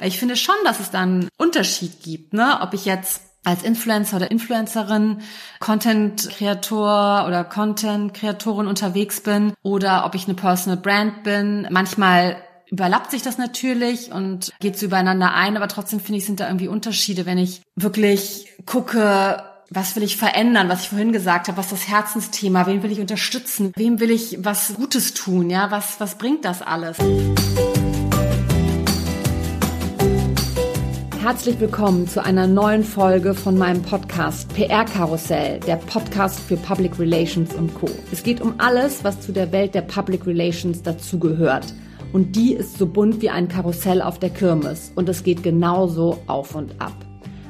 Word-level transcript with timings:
Ich 0.00 0.18
finde 0.18 0.36
schon, 0.36 0.54
dass 0.64 0.80
es 0.80 0.90
dann 0.90 1.28
Unterschied 1.36 2.02
gibt, 2.02 2.32
ne? 2.32 2.58
Ob 2.62 2.72
ich 2.72 2.84
jetzt 2.84 3.22
als 3.44 3.62
Influencer 3.62 4.16
oder 4.16 4.30
Influencerin, 4.30 5.22
Content-Kreator 5.60 7.24
oder 7.26 7.44
Content-Kreatorin 7.44 8.66
unterwegs 8.66 9.20
bin 9.20 9.54
oder 9.62 10.04
ob 10.04 10.14
ich 10.14 10.26
eine 10.26 10.34
Personal 10.34 10.78
Brand 10.78 11.22
bin. 11.24 11.66
Manchmal 11.70 12.36
überlappt 12.70 13.10
sich 13.10 13.22
das 13.22 13.38
natürlich 13.38 14.12
und 14.12 14.52
geht 14.60 14.78
so 14.78 14.86
übereinander 14.86 15.34
ein, 15.34 15.56
aber 15.56 15.68
trotzdem 15.68 16.00
finde 16.00 16.18
ich, 16.18 16.26
sind 16.26 16.40
da 16.40 16.46
irgendwie 16.46 16.68
Unterschiede, 16.68 17.24
wenn 17.24 17.38
ich 17.38 17.62
wirklich 17.74 18.48
gucke, 18.66 19.42
was 19.70 19.96
will 19.96 20.02
ich 20.02 20.16
verändern, 20.16 20.68
was 20.68 20.82
ich 20.82 20.88
vorhin 20.90 21.12
gesagt 21.12 21.48
habe, 21.48 21.56
was 21.56 21.72
ist 21.72 21.82
das 21.82 21.88
Herzensthema, 21.88 22.66
wen 22.66 22.82
will 22.82 22.92
ich 22.92 23.00
unterstützen, 23.00 23.72
wem 23.76 24.00
will 24.00 24.10
ich 24.10 24.38
was 24.42 24.74
Gutes 24.74 25.14
tun, 25.14 25.48
ja, 25.48 25.70
was, 25.70 26.00
was 26.00 26.18
bringt 26.18 26.44
das 26.44 26.60
alles? 26.60 26.98
Herzlich 31.28 31.60
willkommen 31.60 32.08
zu 32.08 32.24
einer 32.24 32.46
neuen 32.46 32.82
Folge 32.82 33.34
von 33.34 33.58
meinem 33.58 33.82
Podcast 33.82 34.48
PR 34.54 34.86
Karussell, 34.86 35.60
der 35.60 35.76
Podcast 35.76 36.40
für 36.40 36.56
Public 36.56 36.98
Relations 36.98 37.54
und 37.54 37.74
Co. 37.74 37.86
Es 38.10 38.22
geht 38.22 38.40
um 38.40 38.54
alles, 38.56 39.04
was 39.04 39.20
zu 39.20 39.32
der 39.32 39.52
Welt 39.52 39.74
der 39.74 39.82
Public 39.82 40.26
Relations 40.26 40.82
dazugehört. 40.82 41.66
Und 42.14 42.34
die 42.34 42.54
ist 42.54 42.78
so 42.78 42.86
bunt 42.86 43.20
wie 43.20 43.28
ein 43.28 43.46
Karussell 43.46 44.00
auf 44.00 44.18
der 44.18 44.30
Kirmes 44.30 44.90
und 44.96 45.06
es 45.10 45.22
geht 45.22 45.42
genauso 45.42 46.16
auf 46.28 46.54
und 46.54 46.80
ab. 46.80 46.94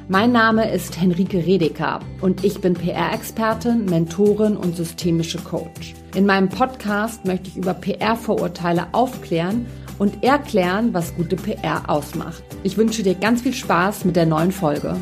Mein 0.09 0.33
Name 0.33 0.69
ist 0.69 0.99
Henrike 0.99 1.45
Redeker 1.45 2.01
und 2.19 2.43
ich 2.43 2.59
bin 2.59 2.73
PR-Expertin, 2.73 3.85
Mentorin 3.85 4.57
und 4.57 4.75
systemische 4.75 5.37
Coach. 5.37 5.93
In 6.15 6.25
meinem 6.25 6.49
Podcast 6.49 7.23
möchte 7.23 7.47
ich 7.47 7.55
über 7.55 7.75
PR-Vorurteile 7.75 8.87
aufklären 8.91 9.67
und 9.99 10.23
erklären, 10.23 10.93
was 10.93 11.15
gute 11.15 11.35
PR 11.35 11.89
ausmacht. 11.89 12.41
Ich 12.63 12.77
wünsche 12.77 13.03
dir 13.03 13.15
ganz 13.15 13.41
viel 13.41 13.53
Spaß 13.53 14.05
mit 14.05 14.15
der 14.15 14.25
neuen 14.25 14.51
Folge. 14.51 14.97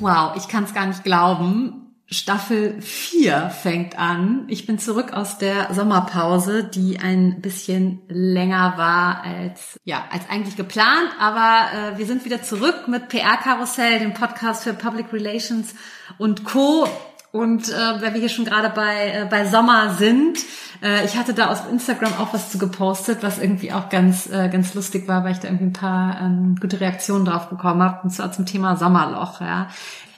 Wow, 0.00 0.32
ich 0.36 0.48
kann 0.48 0.64
es 0.64 0.74
gar 0.74 0.86
nicht 0.86 1.04
glauben. 1.04 1.82
Staffel 2.12 2.80
4 2.82 3.50
fängt 3.50 3.98
an. 3.98 4.44
Ich 4.48 4.66
bin 4.66 4.78
zurück 4.78 5.12
aus 5.12 5.38
der 5.38 5.72
Sommerpause, 5.72 6.64
die 6.64 6.98
ein 6.98 7.40
bisschen 7.40 8.02
länger 8.08 8.74
war 8.76 9.22
als 9.22 9.80
ja, 9.84 10.04
als 10.10 10.28
eigentlich 10.28 10.56
geplant, 10.56 11.08
aber 11.18 11.68
äh, 11.72 11.98
wir 11.98 12.06
sind 12.06 12.24
wieder 12.24 12.42
zurück 12.42 12.88
mit 12.88 13.08
PR 13.08 13.38
Karussell, 13.38 13.98
dem 13.98 14.12
Podcast 14.12 14.64
für 14.64 14.74
Public 14.74 15.12
Relations 15.12 15.74
und 16.18 16.44
Co. 16.44 16.86
Und 17.32 17.70
äh, 17.70 17.72
weil 17.72 18.12
wir 18.12 18.20
hier 18.20 18.28
schon 18.28 18.44
gerade 18.44 18.68
bei, 18.68 19.08
äh, 19.08 19.26
bei 19.28 19.46
Sommer 19.46 19.94
sind, 19.94 20.38
äh, 20.82 21.04
ich 21.06 21.16
hatte 21.16 21.32
da 21.32 21.50
auf 21.50 21.70
Instagram 21.70 22.12
auch 22.18 22.34
was 22.34 22.50
zu 22.50 22.58
gepostet, 22.58 23.22
was 23.22 23.38
irgendwie 23.38 23.72
auch 23.72 23.88
ganz, 23.88 24.30
äh, 24.30 24.50
ganz 24.50 24.74
lustig 24.74 25.08
war, 25.08 25.24
weil 25.24 25.32
ich 25.32 25.38
da 25.38 25.48
irgendwie 25.48 25.64
ein 25.64 25.72
paar 25.72 26.20
ähm, 26.20 26.56
gute 26.60 26.78
Reaktionen 26.78 27.24
drauf 27.24 27.48
bekommen 27.48 27.82
habe, 27.82 28.00
und 28.02 28.10
zwar 28.10 28.32
zum 28.32 28.44
Thema 28.44 28.76
Sommerloch. 28.76 29.40
Ja. 29.40 29.68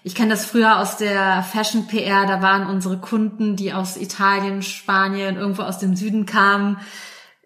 Ich 0.02 0.16
kenne 0.16 0.30
das 0.30 0.44
früher 0.44 0.80
aus 0.80 0.96
der 0.96 1.44
Fashion 1.44 1.86
PR, 1.86 2.26
da 2.26 2.42
waren 2.42 2.66
unsere 2.66 2.98
Kunden, 2.98 3.54
die 3.54 3.72
aus 3.72 3.96
Italien, 3.96 4.62
Spanien, 4.62 5.36
irgendwo 5.36 5.62
aus 5.62 5.78
dem 5.78 5.94
Süden 5.94 6.26
kamen, 6.26 6.78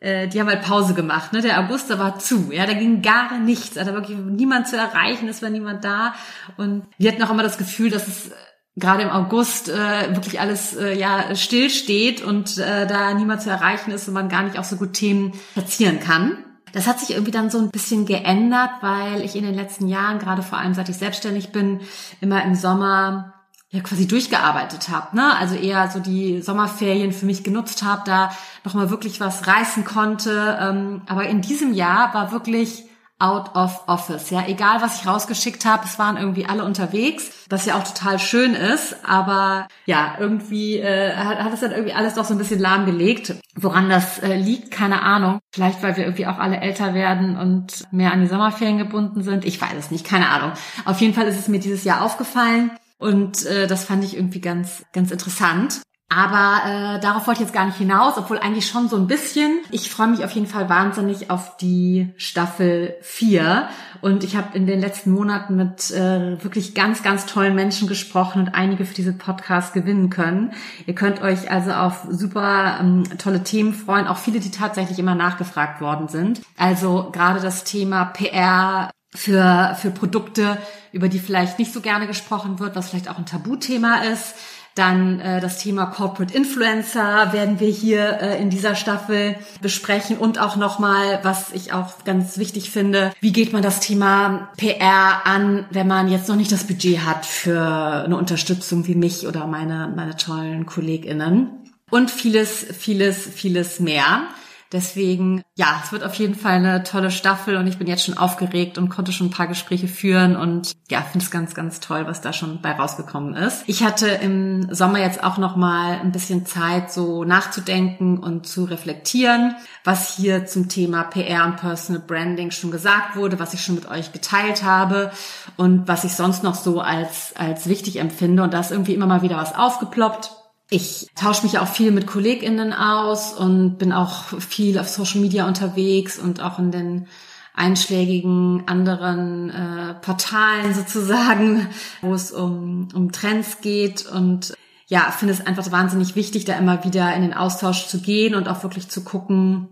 äh, 0.00 0.28
die 0.28 0.40
haben 0.40 0.48
halt 0.48 0.62
Pause 0.62 0.94
gemacht. 0.94 1.34
Ne? 1.34 1.42
Der 1.42 1.60
August, 1.60 1.90
da 1.90 1.98
war 1.98 2.18
zu, 2.18 2.52
ja, 2.52 2.64
da 2.64 2.72
ging 2.72 3.02
gar 3.02 3.38
nichts, 3.38 3.74
da 3.74 3.84
war 3.84 3.94
wirklich 3.94 4.16
niemand 4.16 4.66
zu 4.66 4.78
erreichen, 4.78 5.28
es 5.28 5.42
war 5.42 5.50
niemand 5.50 5.84
da. 5.84 6.14
Und 6.56 6.86
wir 6.96 7.12
hatten 7.12 7.22
auch 7.22 7.30
immer 7.30 7.42
das 7.42 7.58
Gefühl, 7.58 7.90
dass 7.90 8.08
es 8.08 8.30
gerade 8.78 9.02
im 9.02 9.10
August 9.10 9.68
äh, 9.68 10.14
wirklich 10.14 10.40
alles 10.40 10.76
äh, 10.76 10.98
ja 10.98 11.34
still 11.34 11.70
steht 11.70 12.22
und 12.22 12.58
äh, 12.58 12.86
da 12.86 13.14
niemand 13.14 13.42
zu 13.42 13.50
erreichen 13.50 13.90
ist 13.90 14.08
und 14.08 14.14
man 14.14 14.28
gar 14.28 14.42
nicht 14.42 14.58
auch 14.58 14.64
so 14.64 14.76
gut 14.76 14.92
Themen 14.92 15.32
platzieren 15.54 16.00
kann. 16.00 16.38
Das 16.72 16.86
hat 16.86 17.00
sich 17.00 17.10
irgendwie 17.10 17.30
dann 17.30 17.50
so 17.50 17.58
ein 17.58 17.70
bisschen 17.70 18.04
geändert, 18.06 18.70
weil 18.82 19.22
ich 19.22 19.36
in 19.36 19.44
den 19.44 19.54
letzten 19.54 19.88
Jahren, 19.88 20.18
gerade 20.18 20.42
vor 20.42 20.58
allem 20.58 20.74
seit 20.74 20.88
ich 20.88 20.96
selbstständig 20.96 21.50
bin, 21.50 21.80
immer 22.20 22.44
im 22.44 22.54
Sommer 22.54 23.34
ja 23.70 23.80
quasi 23.80 24.06
durchgearbeitet 24.06 24.88
habe, 24.88 25.14
ne? 25.14 25.36
Also 25.36 25.54
eher 25.54 25.90
so 25.90 26.00
die 26.00 26.40
Sommerferien 26.40 27.12
für 27.12 27.26
mich 27.26 27.44
genutzt 27.44 27.82
habe, 27.82 28.02
da 28.06 28.30
nochmal 28.64 28.90
wirklich 28.90 29.20
was 29.20 29.46
reißen 29.46 29.84
konnte. 29.84 30.58
Ähm, 30.60 31.02
aber 31.06 31.26
in 31.26 31.42
diesem 31.42 31.74
Jahr 31.74 32.14
war 32.14 32.32
wirklich 32.32 32.87
out 33.18 33.54
of 33.56 33.82
office. 33.86 34.30
Ja, 34.30 34.44
egal 34.46 34.80
was 34.80 35.00
ich 35.00 35.06
rausgeschickt 35.06 35.64
habe, 35.64 35.84
es 35.84 35.98
waren 35.98 36.16
irgendwie 36.16 36.46
alle 36.46 36.64
unterwegs, 36.64 37.30
was 37.48 37.66
ja 37.66 37.76
auch 37.76 37.82
total 37.82 38.18
schön 38.18 38.54
ist, 38.54 38.96
aber 39.04 39.66
ja, 39.86 40.16
irgendwie 40.20 40.78
äh, 40.78 41.14
hat, 41.14 41.38
hat 41.38 41.52
es 41.52 41.60
dann 41.60 41.72
irgendwie 41.72 41.94
alles 41.94 42.14
doch 42.14 42.24
so 42.24 42.34
ein 42.34 42.38
bisschen 42.38 42.60
lahmgelegt. 42.60 43.34
Woran 43.56 43.90
das 43.90 44.20
äh, 44.20 44.36
liegt, 44.36 44.70
keine 44.70 45.02
Ahnung. 45.02 45.40
Vielleicht, 45.52 45.82
weil 45.82 45.96
wir 45.96 46.04
irgendwie 46.04 46.26
auch 46.26 46.38
alle 46.38 46.60
älter 46.60 46.94
werden 46.94 47.36
und 47.36 47.92
mehr 47.92 48.12
an 48.12 48.20
die 48.20 48.28
Sommerferien 48.28 48.78
gebunden 48.78 49.22
sind. 49.22 49.44
Ich 49.44 49.60
weiß 49.60 49.74
es 49.76 49.90
nicht, 49.90 50.06
keine 50.06 50.28
Ahnung. 50.28 50.52
Auf 50.84 51.00
jeden 51.00 51.14
Fall 51.14 51.26
ist 51.26 51.38
es 51.38 51.48
mir 51.48 51.58
dieses 51.58 51.84
Jahr 51.84 52.02
aufgefallen. 52.02 52.70
Und 52.98 53.46
äh, 53.46 53.66
das 53.66 53.84
fand 53.84 54.04
ich 54.04 54.16
irgendwie 54.16 54.40
ganz, 54.40 54.84
ganz 54.92 55.10
interessant. 55.10 55.80
Aber 56.10 56.62
äh, 56.64 57.00
darauf 57.00 57.26
wollte 57.26 57.42
ich 57.42 57.48
jetzt 57.48 57.54
gar 57.54 57.66
nicht 57.66 57.76
hinaus, 57.76 58.16
obwohl 58.16 58.38
eigentlich 58.38 58.66
schon 58.66 58.88
so 58.88 58.96
ein 58.96 59.06
bisschen. 59.06 59.60
Ich 59.70 59.90
freue 59.90 60.06
mich 60.08 60.24
auf 60.24 60.30
jeden 60.30 60.46
Fall 60.46 60.70
wahnsinnig 60.70 61.30
auf 61.30 61.58
die 61.58 62.14
Staffel 62.16 62.96
4. 63.02 63.68
Und 64.00 64.24
ich 64.24 64.34
habe 64.34 64.56
in 64.56 64.66
den 64.66 64.80
letzten 64.80 65.10
Monaten 65.10 65.56
mit 65.56 65.90
äh, 65.90 66.42
wirklich 66.42 66.74
ganz, 66.74 67.02
ganz 67.02 67.26
tollen 67.26 67.54
Menschen 67.54 67.88
gesprochen 67.88 68.40
und 68.40 68.54
einige 68.54 68.86
für 68.86 68.94
diese 68.94 69.12
Podcast 69.12 69.74
gewinnen 69.74 70.08
können. 70.08 70.52
Ihr 70.86 70.94
könnt 70.94 71.20
euch 71.20 71.50
also 71.50 71.72
auf 71.72 72.06
super 72.08 72.78
ähm, 72.80 73.04
tolle 73.18 73.42
Themen 73.42 73.74
freuen, 73.74 74.06
auch 74.06 74.16
viele, 74.16 74.40
die 74.40 74.50
tatsächlich 74.50 74.98
immer 74.98 75.14
nachgefragt 75.14 75.82
worden 75.82 76.08
sind. 76.08 76.40
Also 76.56 77.10
gerade 77.12 77.40
das 77.40 77.64
Thema 77.64 78.06
PR 78.06 78.90
für, 79.14 79.76
für 79.78 79.90
Produkte, 79.90 80.56
über 80.92 81.08
die 81.08 81.18
vielleicht 81.18 81.58
nicht 81.58 81.72
so 81.72 81.82
gerne 81.82 82.06
gesprochen 82.06 82.60
wird, 82.60 82.76
was 82.76 82.88
vielleicht 82.88 83.10
auch 83.10 83.18
ein 83.18 83.26
Tabuthema 83.26 83.96
ist 84.04 84.34
dann 84.78 85.20
äh, 85.20 85.40
das 85.40 85.58
Thema 85.58 85.86
Corporate 85.86 86.34
Influencer 86.34 87.32
werden 87.32 87.60
wir 87.60 87.68
hier 87.68 88.20
äh, 88.20 88.40
in 88.40 88.50
dieser 88.50 88.74
Staffel 88.74 89.36
besprechen 89.60 90.18
und 90.18 90.38
auch 90.38 90.56
nochmal, 90.56 91.20
was 91.22 91.52
ich 91.52 91.72
auch 91.72 92.04
ganz 92.04 92.38
wichtig 92.38 92.70
finde, 92.70 93.12
wie 93.20 93.32
geht 93.32 93.52
man 93.52 93.62
das 93.62 93.80
Thema 93.80 94.50
PR 94.56 95.26
an, 95.26 95.66
wenn 95.70 95.86
man 95.88 96.08
jetzt 96.08 96.28
noch 96.28 96.36
nicht 96.36 96.52
das 96.52 96.64
Budget 96.64 97.00
hat 97.00 97.26
für 97.26 97.60
eine 97.60 98.16
Unterstützung 98.16 98.86
wie 98.86 98.94
mich 98.94 99.26
oder 99.26 99.46
meine, 99.46 99.92
meine 99.94 100.16
tollen 100.16 100.66
KollegInnen. 100.66 101.50
Und 101.90 102.10
vieles, 102.10 102.66
vieles, 102.78 103.26
vieles 103.26 103.80
mehr. 103.80 104.28
Deswegen, 104.70 105.42
ja, 105.54 105.80
es 105.82 105.92
wird 105.92 106.04
auf 106.04 106.14
jeden 106.14 106.34
Fall 106.34 106.56
eine 106.56 106.82
tolle 106.82 107.10
Staffel 107.10 107.56
und 107.56 107.66
ich 107.66 107.78
bin 107.78 107.86
jetzt 107.86 108.04
schon 108.04 108.18
aufgeregt 108.18 108.76
und 108.76 108.90
konnte 108.90 109.12
schon 109.12 109.28
ein 109.28 109.32
paar 109.32 109.46
Gespräche 109.46 109.88
führen 109.88 110.36
und 110.36 110.76
ja, 110.90 111.00
finde 111.00 111.24
es 111.24 111.30
ganz, 111.30 111.54
ganz 111.54 111.80
toll, 111.80 112.06
was 112.06 112.20
da 112.20 112.34
schon 112.34 112.60
bei 112.60 112.72
rausgekommen 112.72 113.34
ist. 113.34 113.64
Ich 113.66 113.82
hatte 113.82 114.08
im 114.08 114.72
Sommer 114.74 114.98
jetzt 114.98 115.24
auch 115.24 115.38
noch 115.38 115.56
mal 115.56 115.98
ein 116.00 116.12
bisschen 116.12 116.44
Zeit, 116.44 116.92
so 116.92 117.24
nachzudenken 117.24 118.18
und 118.18 118.46
zu 118.46 118.64
reflektieren, 118.64 119.54
was 119.84 120.16
hier 120.16 120.44
zum 120.44 120.68
Thema 120.68 121.04
PR 121.04 121.46
und 121.46 121.56
Personal 121.56 122.02
Branding 122.06 122.50
schon 122.50 122.70
gesagt 122.70 123.16
wurde, 123.16 123.38
was 123.38 123.54
ich 123.54 123.62
schon 123.62 123.74
mit 123.74 123.88
euch 123.88 124.12
geteilt 124.12 124.62
habe 124.62 125.12
und 125.56 125.88
was 125.88 126.04
ich 126.04 126.12
sonst 126.12 126.42
noch 126.42 126.54
so 126.54 126.80
als, 126.80 127.34
als 127.36 127.68
wichtig 127.68 128.00
empfinde. 128.00 128.42
Und 128.42 128.52
da 128.52 128.60
ist 128.60 128.70
irgendwie 128.70 128.94
immer 128.94 129.06
mal 129.06 129.22
wieder 129.22 129.38
was 129.38 129.54
aufgeploppt. 129.54 130.37
Ich 130.70 131.08
tausche 131.14 131.44
mich 131.44 131.58
auch 131.58 131.68
viel 131.68 131.90
mit 131.92 132.06
KollegInnen 132.06 132.74
aus 132.74 133.32
und 133.32 133.78
bin 133.78 133.92
auch 133.92 134.24
viel 134.40 134.78
auf 134.78 134.88
Social 134.88 135.20
Media 135.20 135.46
unterwegs 135.46 136.18
und 136.18 136.40
auch 136.40 136.58
in 136.58 136.70
den 136.70 137.06
einschlägigen 137.54 138.64
anderen 138.66 139.50
äh, 139.50 139.94
Portalen 139.94 140.74
sozusagen, 140.74 141.68
wo 142.02 142.12
es 142.14 142.30
um, 142.30 142.88
um 142.94 143.12
Trends 143.12 143.60
geht 143.62 144.06
und 144.06 144.54
ja, 144.86 145.10
finde 145.10 145.34
es 145.34 145.46
einfach 145.46 145.70
wahnsinnig 145.70 146.16
wichtig, 146.16 146.44
da 146.44 146.54
immer 146.54 146.84
wieder 146.84 147.14
in 147.14 147.22
den 147.22 147.34
Austausch 147.34 147.86
zu 147.88 148.00
gehen 148.00 148.34
und 148.34 148.48
auch 148.48 148.62
wirklich 148.62 148.88
zu 148.88 149.04
gucken, 149.04 149.68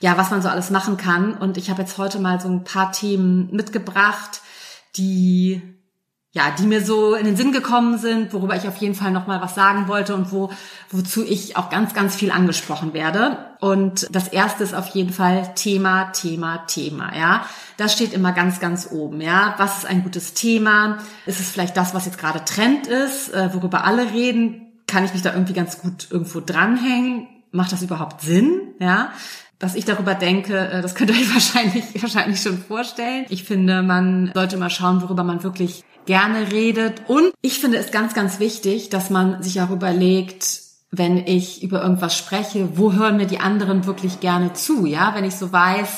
ja, 0.00 0.16
was 0.16 0.30
man 0.30 0.42
so 0.42 0.48
alles 0.48 0.70
machen 0.70 0.96
kann. 0.96 1.34
Und 1.34 1.56
ich 1.56 1.70
habe 1.70 1.82
jetzt 1.82 1.96
heute 1.98 2.18
mal 2.18 2.40
so 2.40 2.48
ein 2.48 2.64
paar 2.64 2.90
Themen 2.90 3.48
mitgebracht, 3.52 4.40
die 4.96 5.77
ja, 6.32 6.50
die 6.50 6.66
mir 6.66 6.84
so 6.84 7.14
in 7.14 7.24
den 7.24 7.36
Sinn 7.36 7.52
gekommen 7.52 7.96
sind, 7.96 8.34
worüber 8.34 8.54
ich 8.54 8.68
auf 8.68 8.76
jeden 8.76 8.94
Fall 8.94 9.10
noch 9.10 9.26
mal 9.26 9.40
was 9.40 9.54
sagen 9.54 9.88
wollte 9.88 10.14
und 10.14 10.30
wo 10.30 10.50
wozu 10.90 11.24
ich 11.24 11.56
auch 11.56 11.70
ganz 11.70 11.94
ganz 11.94 12.14
viel 12.14 12.30
angesprochen 12.30 12.92
werde. 12.92 13.56
Und 13.60 14.06
das 14.14 14.28
erste 14.28 14.62
ist 14.62 14.74
auf 14.74 14.88
jeden 14.88 15.12
Fall 15.12 15.54
Thema, 15.54 16.12
Thema, 16.12 16.58
Thema, 16.66 17.16
ja. 17.16 17.46
Das 17.78 17.94
steht 17.94 18.12
immer 18.12 18.32
ganz 18.32 18.60
ganz 18.60 18.88
oben, 18.90 19.22
ja. 19.22 19.54
Was 19.56 19.78
ist 19.78 19.86
ein 19.86 20.02
gutes 20.02 20.34
Thema? 20.34 20.98
Ist 21.24 21.40
es 21.40 21.48
vielleicht 21.48 21.76
das, 21.78 21.94
was 21.94 22.04
jetzt 22.04 22.18
gerade 22.18 22.44
Trend 22.44 22.86
ist, 22.86 23.32
äh, 23.32 23.54
worüber 23.54 23.84
alle 23.84 24.12
reden? 24.12 24.82
Kann 24.86 25.04
ich 25.04 25.14
mich 25.14 25.22
da 25.22 25.32
irgendwie 25.32 25.54
ganz 25.54 25.80
gut 25.80 26.08
irgendwo 26.10 26.40
dranhängen? 26.40 27.26
Macht 27.52 27.72
das 27.72 27.82
überhaupt 27.82 28.20
Sinn, 28.20 28.74
ja? 28.80 29.12
Was 29.60 29.74
ich 29.74 29.84
darüber 29.84 30.14
denke, 30.14 30.56
äh, 30.56 30.82
das 30.82 30.94
könnt 30.94 31.10
ihr 31.10 31.16
euch 31.20 31.32
wahrscheinlich, 31.32 31.84
wahrscheinlich 32.00 32.40
schon 32.40 32.58
vorstellen. 32.58 33.26
Ich 33.28 33.44
finde, 33.44 33.82
man 33.82 34.30
sollte 34.34 34.56
mal 34.56 34.70
schauen, 34.70 35.02
worüber 35.02 35.24
man 35.24 35.42
wirklich 35.42 35.84
gerne 36.06 36.50
redet. 36.52 37.02
Und 37.06 37.32
ich 37.42 37.60
finde 37.60 37.78
es 37.78 37.90
ganz, 37.90 38.14
ganz 38.14 38.40
wichtig, 38.40 38.88
dass 38.88 39.10
man 39.10 39.42
sich 39.42 39.60
auch 39.60 39.70
überlegt, 39.70 40.60
wenn 40.90 41.18
ich 41.18 41.62
über 41.62 41.82
irgendwas 41.82 42.16
spreche, 42.16 42.78
wo 42.78 42.94
hören 42.94 43.18
mir 43.18 43.26
die 43.26 43.40
anderen 43.40 43.84
wirklich 43.84 44.20
gerne 44.20 44.54
zu, 44.54 44.86
ja? 44.86 45.14
Wenn 45.14 45.24
ich 45.24 45.36
so 45.36 45.52
weiß, 45.52 45.88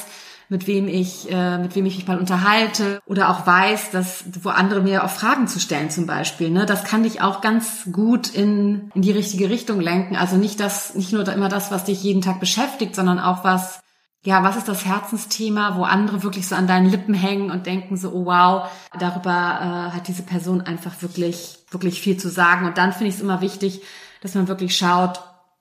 mit 0.51 0.67
wem 0.67 0.89
ich, 0.89 1.31
äh, 1.31 1.59
mit 1.59 1.77
wem 1.77 1.87
ich 1.87 1.97
mich 1.97 2.09
mal 2.09 2.19
unterhalte 2.19 3.01
oder 3.07 3.31
auch 3.31 3.47
weiß, 3.47 3.93
dass, 3.93 4.25
wo 4.43 4.49
andere 4.49 4.83
mir 4.83 5.05
auch 5.05 5.11
Fragen 5.11 5.47
zu 5.47 5.61
stellen 5.61 5.91
zum 5.91 6.07
Beispiel, 6.07 6.51
ne? 6.51 6.67
Das 6.67 6.83
kann 6.83 7.05
dich 7.05 7.23
auch 7.23 7.41
ganz 7.41 7.87
gut 7.93 8.29
in, 8.29 8.91
in 8.95 9.03
die 9.03 9.13
richtige 9.13 9.49
Richtung 9.49 9.81
lenken. 9.81 10.17
Also 10.17 10.37
nicht 10.37 10.59
das, 10.59 10.97
nicht 10.97 11.13
nur 11.13 11.27
immer 11.29 11.49
das, 11.49 11.71
was 11.71 11.85
dich 11.85 12.03
jeden 12.03 12.21
Tag 12.21 12.41
beschäftigt, 12.41 12.97
sondern 12.97 13.21
auch 13.21 13.45
was, 13.45 13.81
ja, 14.25 14.43
was 14.43 14.57
ist 14.57 14.67
das 14.67 14.85
Herzensthema, 14.85 15.77
wo 15.77 15.85
andere 15.85 16.25
wirklich 16.25 16.49
so 16.49 16.57
an 16.57 16.67
deinen 16.67 16.91
Lippen 16.91 17.15
hängen 17.15 17.53
und 17.53 17.67
denken 17.67 17.97
so, 17.97 18.11
oh 18.11 18.27
wow, 18.27 18.69
darüber 18.99 19.31
äh, 19.31 19.95
hat 19.95 20.09
diese 20.09 20.25
Person 20.25 20.63
einfach 20.63 21.01
wirklich, 21.01 21.61
wirklich 21.71 22.01
viel 22.01 22.17
zu 22.17 22.29
sagen. 22.29 22.67
Und 22.67 22.77
dann 22.77 22.93
finde 22.93 23.07
ich 23.11 23.15
es 23.15 23.21
immer 23.21 23.41
wichtig, 23.41 23.83
dass 24.21 24.35
man 24.35 24.49
wirklich 24.49 24.77
schaut, 24.77 25.21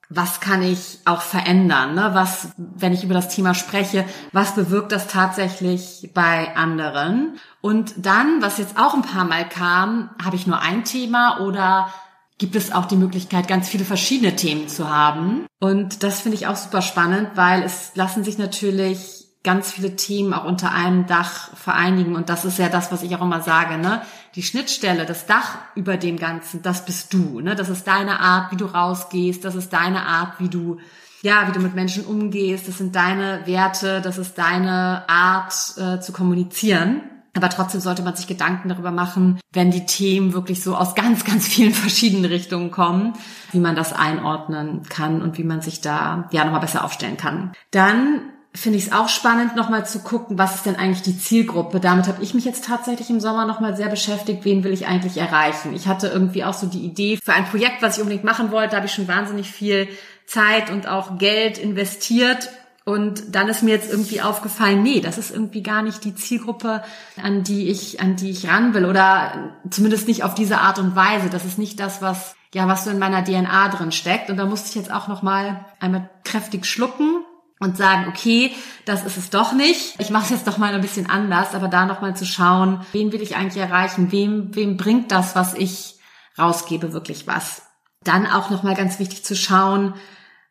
was 0.10 0.40
kann 0.40 0.64
ich 0.64 1.00
auch 1.06 1.22
verändern? 1.22 1.94
Ne? 1.94 2.10
Was, 2.14 2.50
wenn 2.58 2.94
ich 2.94 3.04
über 3.04 3.14
das 3.14 3.30
Thema 3.30 3.54
spreche, 3.54 4.06
was 4.32 4.56
bewirkt 4.56 4.92
das 4.92 5.08
tatsächlich 5.08 6.10
bei 6.16 6.56
anderen? 6.56 7.38
Und 7.62 7.94
dann, 7.98 8.42
was 8.42 8.58
jetzt 8.58 8.78
auch 8.78 8.96
ein 8.96 9.04
paar 9.04 9.26
Mal 9.26 9.48
kam, 9.48 10.10
habe 10.24 10.36
ich 10.36 10.48
nur 10.48 10.60
ein 10.60 10.84
Thema 10.84 11.40
oder 11.42 11.94
gibt 12.40 12.56
es 12.56 12.72
auch 12.72 12.86
die 12.86 12.96
Möglichkeit, 12.96 13.48
ganz 13.48 13.70
viele 13.70 13.86
verschiedene 13.86 14.36
Themen 14.36 14.68
zu 14.68 14.90
haben? 14.90 15.46
Und 15.60 16.02
das 16.02 16.22
finde 16.22 16.38
ich 16.38 16.48
auch 16.48 16.56
super 16.56 16.82
spannend, 16.82 17.30
weil 17.36 17.62
es 17.62 17.92
lassen 17.94 18.24
sich 18.24 18.40
natürlich 18.40 19.19
ganz 19.44 19.72
viele 19.72 19.96
Themen 19.96 20.34
auch 20.34 20.44
unter 20.44 20.74
einem 20.74 21.06
Dach 21.06 21.56
vereinigen. 21.56 22.16
Und 22.16 22.30
das 22.30 22.46
ist 22.46 22.60
ja 22.60 22.70
das, 22.70 22.92
was 22.92 23.04
ich 23.04 23.16
auch 23.16 23.22
immer 23.22 23.42
sage, 23.42 23.78
ne? 23.78 24.02
Die 24.36 24.44
Schnittstelle, 24.44 25.06
das 25.06 25.26
Dach 25.26 25.58
über 25.76 25.98
dem 25.98 26.18
Ganzen, 26.18 26.62
das 26.62 26.86
bist 26.86 27.14
du, 27.14 27.40
ne? 27.40 27.56
Das 27.56 27.70
ist 27.70 27.88
deine 27.88 28.20
Art, 28.20 28.52
wie 28.52 28.58
du 28.58 28.66
rausgehst. 28.66 29.46
Das 29.46 29.56
ist 29.56 29.72
deine 29.72 30.06
Art, 30.06 30.40
wie 30.40 30.50
du, 30.50 30.78
ja, 31.22 31.48
wie 31.48 31.54
du 31.54 31.60
mit 31.60 31.74
Menschen 31.74 32.06
umgehst. 32.06 32.68
Das 32.68 32.78
sind 32.78 32.96
deine 32.96 33.42
Werte. 33.46 34.02
Das 34.02 34.18
ist 34.18 34.38
deine 34.38 35.08
Art, 35.08 35.54
äh, 35.78 36.00
zu 36.02 36.12
kommunizieren. 36.12 37.02
Aber 37.36 37.50
trotzdem 37.50 37.80
sollte 37.80 38.02
man 38.02 38.16
sich 38.16 38.28
Gedanken 38.28 38.70
darüber 38.70 38.92
machen, 38.92 39.40
wenn 39.54 39.72
die 39.72 39.86
Themen 39.86 40.34
wirklich 40.34 40.62
so 40.62 40.76
aus 40.76 40.96
ganz, 40.96 41.24
ganz 41.24 41.48
vielen 41.48 41.74
verschiedenen 41.74 42.26
Richtungen 42.26 42.72
kommen, 42.72 43.14
wie 43.52 43.60
man 43.60 43.76
das 43.76 43.94
einordnen 43.94 44.82
kann 44.90 45.22
und 45.22 45.38
wie 45.38 45.44
man 45.44 45.62
sich 45.62 45.80
da 45.80 46.28
ja 46.32 46.44
nochmal 46.44 46.60
besser 46.60 46.84
aufstellen 46.84 47.18
kann. 47.18 47.54
Dann 47.72 48.22
finde 48.54 48.80
ich 48.80 48.88
es 48.88 48.92
auch 48.92 49.10
spannend, 49.10 49.56
nochmal 49.56 49.86
zu 49.86 50.00
gucken, 50.00 50.38
was 50.38 50.56
ist 50.56 50.66
denn 50.66 50.76
eigentlich 50.76 51.04
die 51.04 51.18
Zielgruppe. 51.18 51.80
Damit 51.80 52.08
habe 52.08 52.24
ich 52.24 52.34
mich 52.34 52.46
jetzt 52.46 52.66
tatsächlich 52.66 53.10
im 53.10 53.20
Sommer 53.20 53.46
nochmal 53.46 53.76
sehr 53.76 53.90
beschäftigt, 53.90 54.44
wen 54.44 54.64
will 54.64 54.74
ich 54.74 54.88
eigentlich 54.88 55.18
erreichen. 55.18 55.74
Ich 55.74 55.88
hatte 55.88 56.08
irgendwie 56.08 56.44
auch 56.44 56.54
so 56.54 56.68
die 56.68 56.84
Idee 56.84 57.20
für 57.24 57.34
ein 57.34 57.46
Projekt, 57.46 57.82
was 57.82 57.98
ich 57.98 58.02
unbedingt 58.02 58.24
machen 58.24 58.52
wollte, 58.52 58.72
da 58.72 58.78
habe 58.78 58.88
ich 58.88 58.94
schon 58.94 59.08
wahnsinnig 59.08 59.52
viel 59.52 59.88
Zeit 60.26 60.72
und 60.72 60.88
auch 60.88 61.18
Geld 61.18 61.58
investiert. 61.58 62.50
Und 62.86 63.36
dann 63.36 63.48
ist 63.50 63.62
mir 63.62 63.72
jetzt 63.72 63.92
irgendwie 63.92 64.22
aufgefallen, 64.22 64.82
nee, 64.82 65.00
das 65.00 65.20
ist 65.20 65.30
irgendwie 65.30 65.62
gar 65.62 65.84
nicht 65.84 66.04
die 66.04 66.16
Zielgruppe, 66.16 66.84
an 67.22 67.44
die 67.44 67.70
ich, 67.70 68.02
an 68.02 68.16
die 68.16 68.32
ich 68.32 68.48
ran 68.48 68.74
will. 68.74 68.86
Oder 68.86 69.52
zumindest 69.70 70.08
nicht 70.08 70.24
auf 70.24 70.34
diese 70.34 70.58
Art 70.58 70.80
und 70.80 70.96
Weise. 70.96 71.30
Das 71.30 71.46
ist 71.46 71.60
nicht 71.60 71.80
das, 71.80 72.02
was, 72.02 72.36
ja, 72.52 72.68
was 72.68 72.86
so 72.86 72.90
in 72.90 72.98
meiner 72.98 73.24
DNA 73.24 73.70
drin 73.70 73.92
steckt. 73.92 74.32
Und 74.32 74.38
da 74.38 74.48
musste 74.48 74.70
ich 74.70 74.76
jetzt 74.76 74.92
auch 74.92 75.08
nochmal 75.08 75.66
einmal 75.80 76.10
kräftig 76.24 76.66
schlucken 76.66 77.19
und 77.60 77.78
sagen, 77.78 78.08
okay, 78.08 78.56
das 78.86 79.06
ist 79.06 79.18
es 79.18 79.30
doch 79.30 79.54
nicht. 79.54 80.00
Ich 80.00 80.10
mache 80.10 80.24
es 80.24 80.30
jetzt 80.30 80.48
doch 80.48 80.58
mal 80.58 80.74
ein 80.74 80.82
bisschen 80.82 81.10
anders, 81.10 81.54
aber 81.54 81.68
da 81.68 81.86
noch 81.86 82.02
mal 82.02 82.16
zu 82.16 82.26
schauen, 82.26 82.86
wen 82.94 83.12
will 83.12 83.22
ich 83.22 83.36
eigentlich 83.36 83.62
erreichen? 83.62 84.12
Wem, 84.12 84.56
wem 84.56 84.78
bringt 84.78 85.12
das, 85.12 85.36
was 85.36 85.54
ich 85.54 86.00
rausgebe, 86.38 86.94
wirklich 86.94 87.28
was? 87.28 87.64
Dann 88.04 88.26
auch 88.26 88.50
noch 88.50 88.64
mal 88.64 88.76
ganz 88.76 88.98
wichtig 89.00 89.26
zu 89.26 89.36
schauen, 89.36 89.94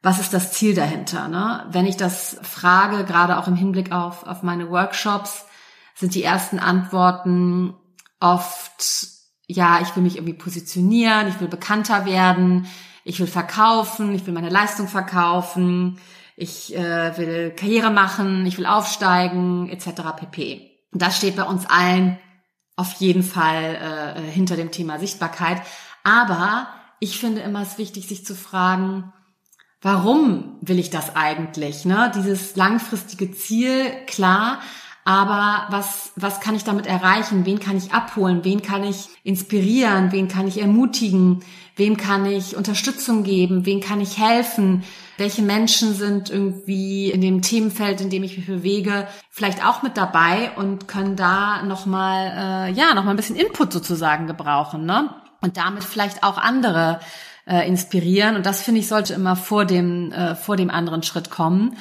was 0.02 0.20
ist 0.20 0.34
das 0.34 0.52
Ziel 0.52 0.74
dahinter? 0.74 1.28
Ne? 1.28 1.66
Wenn 1.70 1.86
ich 1.86 1.96
das 1.96 2.38
frage, 2.42 3.04
gerade 3.04 3.38
auch 3.38 3.48
im 3.48 3.56
Hinblick 3.56 3.90
auf, 3.90 4.24
auf 4.26 4.42
meine 4.42 4.70
Workshops, 4.70 5.46
sind 5.94 6.14
die 6.14 6.22
ersten 6.22 6.60
Antworten 6.60 7.74
oft, 8.20 9.08
ja, 9.48 9.80
ich 9.80 9.96
will 9.96 10.02
mich 10.02 10.16
irgendwie 10.16 10.34
positionieren, 10.34 11.28
ich 11.28 11.40
will 11.40 11.48
bekannter 11.48 12.04
werden, 12.04 12.68
ich 13.02 13.18
will 13.18 13.26
verkaufen, 13.26 14.14
ich 14.14 14.26
will 14.26 14.34
meine 14.34 14.50
Leistung 14.50 14.86
verkaufen, 14.86 15.98
ich 16.40 16.74
äh, 16.74 17.18
will 17.18 17.50
Karriere 17.50 17.90
machen, 17.90 18.46
ich 18.46 18.58
will 18.58 18.66
aufsteigen, 18.66 19.68
etc. 19.70 20.02
pp. 20.16 20.70
Das 20.92 21.16
steht 21.16 21.36
bei 21.36 21.42
uns 21.42 21.66
allen 21.66 22.18
auf 22.76 22.92
jeden 22.94 23.24
Fall 23.24 24.14
äh, 24.16 24.20
hinter 24.30 24.54
dem 24.54 24.70
Thema 24.70 25.00
Sichtbarkeit. 25.00 25.60
Aber 26.04 26.68
ich 27.00 27.18
finde 27.18 27.40
immer 27.40 27.62
es 27.62 27.76
wichtig, 27.76 28.06
sich 28.06 28.24
zu 28.24 28.36
fragen, 28.36 29.12
warum 29.82 30.58
will 30.60 30.78
ich 30.78 30.90
das 30.90 31.16
eigentlich? 31.16 31.84
Ne? 31.84 32.12
Dieses 32.14 32.54
langfristige 32.54 33.32
Ziel, 33.32 33.90
klar, 34.06 34.60
aber 35.04 35.66
was, 35.70 36.12
was 36.16 36.38
kann 36.40 36.54
ich 36.54 36.64
damit 36.64 36.86
erreichen? 36.86 37.46
Wen 37.46 37.60
kann 37.60 37.78
ich 37.78 37.92
abholen? 37.92 38.44
Wen 38.44 38.60
kann 38.60 38.84
ich 38.84 39.08
inspirieren? 39.24 40.12
Wen 40.12 40.28
kann 40.28 40.46
ich 40.46 40.60
ermutigen? 40.60 41.42
Wem 41.78 41.96
kann 41.96 42.26
ich 42.26 42.56
Unterstützung 42.56 43.22
geben? 43.22 43.64
Wen 43.64 43.80
kann 43.80 44.00
ich 44.00 44.18
helfen? 44.18 44.82
Welche 45.16 45.42
Menschen 45.42 45.94
sind 45.94 46.28
irgendwie 46.28 47.10
in 47.10 47.20
dem 47.20 47.40
Themenfeld, 47.40 48.00
in 48.00 48.10
dem 48.10 48.24
ich 48.24 48.36
mich 48.36 48.46
bewege, 48.46 49.06
vielleicht 49.30 49.64
auch 49.64 49.82
mit 49.82 49.96
dabei 49.96 50.50
und 50.56 50.88
können 50.88 51.14
da 51.14 51.62
nochmal, 51.62 52.68
äh, 52.68 52.72
ja, 52.72 52.94
nochmal 52.94 53.14
ein 53.14 53.16
bisschen 53.16 53.36
Input 53.36 53.72
sozusagen 53.72 54.26
gebrauchen, 54.26 54.84
ne? 54.86 55.10
Und 55.40 55.56
damit 55.56 55.84
vielleicht 55.84 56.24
auch 56.24 56.36
andere 56.36 56.98
äh, 57.46 57.66
inspirieren. 57.68 58.34
Und 58.34 58.44
das 58.44 58.60
finde 58.60 58.80
ich 58.80 58.88
sollte 58.88 59.14
immer 59.14 59.36
vor 59.36 59.64
dem, 59.64 60.10
äh, 60.10 60.34
vor 60.34 60.56
dem 60.56 60.70
anderen 60.70 61.04
Schritt 61.04 61.30
kommen. 61.30 61.76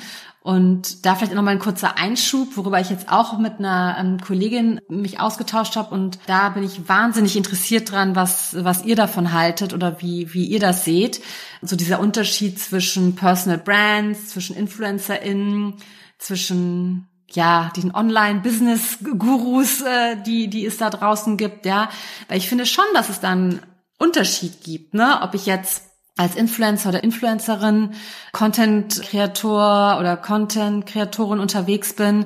Und 0.48 1.06
da 1.06 1.14
vielleicht 1.14 1.34
nochmal 1.34 1.56
ein 1.56 1.60
kurzer 1.60 1.98
Einschub, 1.98 2.56
worüber 2.56 2.80
ich 2.80 2.90
jetzt 2.90 3.10
auch 3.10 3.38
mit 3.38 3.60
einer 3.60 3.98
ähm, 4.00 4.22
Kollegin 4.22 4.80
mich 4.88 5.20
ausgetauscht 5.20 5.76
habe. 5.76 5.94
Und 5.94 6.20
da 6.26 6.48
bin 6.48 6.64
ich 6.64 6.88
wahnsinnig 6.88 7.36
interessiert 7.36 7.92
dran, 7.92 8.16
was, 8.16 8.56
was 8.64 8.86
ihr 8.86 8.96
davon 8.96 9.34
haltet 9.34 9.74
oder 9.74 10.02
wie, 10.02 10.34
wie 10.34 10.46
ihr 10.46 10.62
das 10.62 10.86
seht. 10.86 11.22
So 11.62 11.76
dieser 11.76 12.00
Unterschied 12.00 12.62
zwischen 12.62 13.16
Personal 13.16 13.58
Brands, 13.58 14.30
zwischen 14.30 14.56
InfluencerInnen, 14.56 15.74
zwischen 16.18 17.10
ja, 17.30 17.70
diesen 17.76 17.94
Online-Business-Gurus, 17.94 19.82
äh, 19.82 20.16
die, 20.26 20.48
die 20.50 20.66
es 20.66 20.78
da 20.78 20.90
draußen 20.90 21.36
gibt, 21.36 21.66
ja. 21.66 21.90
Weil 22.30 22.38
ich 22.38 22.48
finde 22.48 22.66
schon, 22.66 22.86
dass 22.94 23.10
es 23.10 23.20
dann 23.20 23.60
Unterschied 24.00 24.64
gibt, 24.64 24.94
ne? 24.94 25.20
Ob 25.24 25.34
ich 25.34 25.46
jetzt 25.46 25.87
als 26.18 26.36
Influencer 26.36 26.90
oder 26.90 27.04
Influencerin, 27.04 27.92
Content-Kreator 28.32 29.98
oder 30.00 30.18
Content-Kreatorin 30.18 31.40
unterwegs 31.40 31.94
bin 31.94 32.26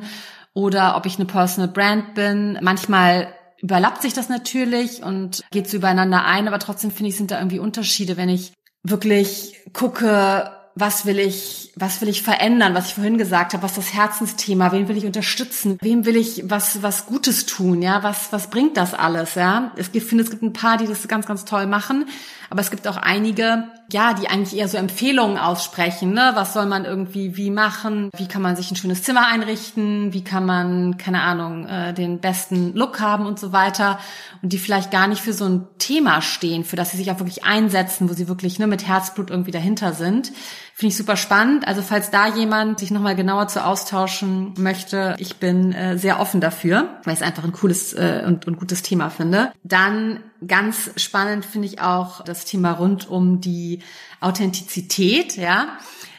oder 0.54 0.96
ob 0.98 1.06
ich 1.06 1.16
eine 1.16 1.26
Personal 1.26 1.70
Brand 1.70 2.16
bin. 2.16 2.58
Manchmal 2.62 3.34
überlappt 3.62 4.02
sich 4.02 4.14
das 4.14 4.30
natürlich 4.30 5.04
und 5.04 5.44
geht 5.52 5.70
so 5.70 5.78
übereinander 5.78 6.26
ein, 6.26 6.48
aber 6.48 6.60
trotzdem 6.60 6.92
finde 6.92 7.10
ich, 7.10 7.18
sind 7.18 7.32
da 7.32 7.38
irgendwie 7.38 7.60
Unterschiede, 7.60 8.18
wenn 8.18 8.30
ich 8.30 8.54
wirklich 8.84 9.56
gucke, 9.74 10.52
was 10.76 11.06
will 11.06 11.20
ich, 11.20 11.72
was 11.76 12.02
will 12.02 12.08
ich 12.08 12.24
verändern, 12.24 12.74
was 12.74 12.88
ich 12.88 12.94
vorhin 12.94 13.18
gesagt 13.18 13.54
habe, 13.54 13.64
was 13.64 13.76
das 13.76 13.94
Herzensthema, 13.94 14.72
wen 14.72 14.88
will 14.88 14.98
ich 14.98 15.06
unterstützen, 15.06 15.78
wem 15.82 16.06
will 16.06 16.16
ich 16.16 16.50
was, 16.50 16.82
was 16.82 17.06
Gutes 17.06 17.46
tun, 17.46 17.82
ja, 17.82 18.04
was, 18.04 18.32
was 18.32 18.50
bringt 18.50 18.78
das 18.78 18.94
alles, 18.94 19.36
ja. 19.36 19.74
Es 19.76 19.92
gibt, 19.92 20.08
finde, 20.08 20.24
es 20.24 20.30
gibt 20.30 20.44
ein 20.44 20.54
paar, 20.54 20.78
die 20.78 20.88
das 20.88 21.08
ganz, 21.08 21.26
ganz 21.26 21.46
toll 21.46 21.68
machen, 21.68 22.06
aber 22.50 22.62
es 22.62 22.72
gibt 22.72 22.88
auch 22.88 22.98
einige, 22.98 23.68
ja, 23.94 24.14
die 24.14 24.28
eigentlich 24.30 24.60
eher 24.60 24.68
so 24.68 24.78
Empfehlungen 24.78 25.38
aussprechen, 25.38 26.14
ne, 26.14 26.32
was 26.36 26.54
soll 26.54 26.66
man 26.66 26.86
irgendwie 26.86 27.38
wie 27.38 27.50
machen, 27.50 28.10
wie 28.18 28.28
kann 28.28 28.42
man 28.42 28.56
sich 28.56 28.72
ein 28.72 28.76
schönes 28.76 29.04
Zimmer 29.04 29.28
einrichten, 29.28 30.14
wie 30.14 30.24
kann 30.24 30.46
man, 30.46 30.98
keine 30.98 31.22
Ahnung, 31.22 31.68
äh, 31.68 31.94
den 31.94 32.20
besten 32.20 32.74
Look 32.74 33.00
haben 33.00 33.26
und 33.26 33.40
so 33.40 33.52
weiter? 33.52 34.00
Und 34.42 34.54
die 34.54 34.58
vielleicht 34.58 34.92
gar 34.92 35.08
nicht 35.08 35.22
für 35.22 35.34
so 35.34 35.46
ein 35.46 35.68
Thema 35.78 36.22
stehen, 36.22 36.64
für 36.64 36.76
das 36.76 36.92
sie 36.92 36.98
sich 36.98 37.12
auch 37.12 37.20
wirklich 37.20 37.44
einsetzen, 37.44 38.10
wo 38.10 38.14
sie 38.14 38.28
wirklich, 38.28 38.60
ne, 38.60 38.68
mit 38.68 38.88
Herzblut 38.88 39.30
irgendwie 39.30 39.52
dahinter 39.52 39.94
sind. 39.94 40.32
Finde 40.74 40.94
ich 40.94 40.98
super 40.98 41.18
spannend. 41.18 41.68
Also 41.68 41.82
falls 41.82 42.10
da 42.10 42.28
jemand 42.28 42.80
sich 42.80 42.92
nochmal 42.92 43.16
genauer 43.16 43.48
zu 43.48 43.64
austauschen 43.64 44.54
möchte, 44.58 45.16
ich 45.20 45.36
bin 45.36 45.74
äh, 45.74 45.98
sehr 45.98 46.20
offen 46.20 46.42
dafür, 46.42 47.00
weil 47.04 47.14
ich 47.14 47.20
es 47.20 47.26
einfach 47.26 47.44
ein 47.44 47.52
cooles 47.52 47.94
äh, 47.94 48.24
und, 48.26 48.48
und 48.48 48.58
gutes 48.58 48.82
Thema 48.82 49.10
finde. 49.10 49.52
Dann 49.64 50.22
ganz 50.46 50.92
spannend 50.98 51.46
finde 51.46 51.68
ich 51.68 51.82
auch 51.82 52.24
das 52.24 52.46
Thema 52.46 52.72
rund 52.72 53.10
um 53.10 53.42
die 53.42 53.80
Authentizität, 54.20 55.38
ja. 55.38 55.78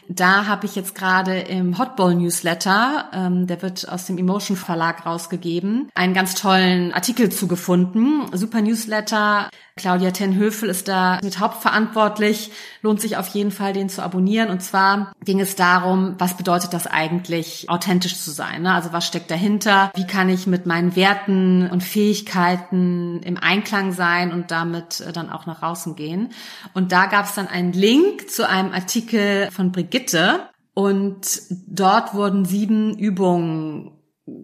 Da 0.09 0.47
habe 0.47 0.65
ich 0.65 0.75
jetzt 0.75 0.95
gerade 0.95 1.39
im 1.39 1.77
Hotball 1.77 2.15
Newsletter, 2.15 3.09
ähm, 3.13 3.47
der 3.47 3.61
wird 3.61 3.87
aus 3.87 4.05
dem 4.05 4.17
Emotion 4.17 4.57
Verlag 4.57 5.05
rausgegeben, 5.05 5.89
einen 5.95 6.13
ganz 6.13 6.35
tollen 6.35 6.91
Artikel 6.93 7.31
zugefunden. 7.31 8.25
Super 8.33 8.61
Newsletter. 8.61 9.49
Claudia 9.75 10.11
Tenhöfel 10.11 10.69
ist 10.69 10.87
da 10.87 11.19
mit 11.23 11.39
hauptverantwortlich. 11.39 12.51
Lohnt 12.81 13.01
sich 13.01 13.17
auf 13.17 13.27
jeden 13.29 13.51
Fall, 13.51 13.73
den 13.73 13.89
zu 13.89 14.03
abonnieren. 14.03 14.49
Und 14.49 14.61
zwar 14.61 15.13
ging 15.25 15.39
es 15.39 15.55
darum, 15.55 16.15
was 16.19 16.37
bedeutet 16.37 16.73
das 16.73 16.85
eigentlich, 16.85 17.69
authentisch 17.69 18.19
zu 18.19 18.31
sein? 18.31 18.61
Ne? 18.63 18.73
Also 18.73 18.93
was 18.93 19.07
steckt 19.07 19.31
dahinter? 19.31 19.91
Wie 19.95 20.05
kann 20.05 20.29
ich 20.29 20.45
mit 20.45 20.65
meinen 20.65 20.95
Werten 20.95 21.69
und 21.69 21.83
Fähigkeiten 21.83 23.21
im 23.23 23.37
Einklang 23.37 23.93
sein 23.93 24.31
und 24.31 24.51
damit 24.51 25.01
äh, 25.01 25.11
dann 25.11 25.31
auch 25.31 25.47
nach 25.47 25.63
außen 25.63 25.95
gehen? 25.95 26.29
Und 26.73 26.91
da 26.91 27.07
gab 27.07 27.25
es 27.25 27.35
dann 27.35 27.47
einen 27.47 27.73
Link 27.73 28.29
zu 28.29 28.47
einem 28.47 28.71
Artikel 28.71 29.49
von 29.51 29.71
Brigitte. 29.71 30.49
Und 30.75 31.41
dort 31.67 32.13
wurden 32.13 32.45
sieben 32.45 32.97
Übungen 32.97 33.91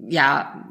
ja 0.08 0.66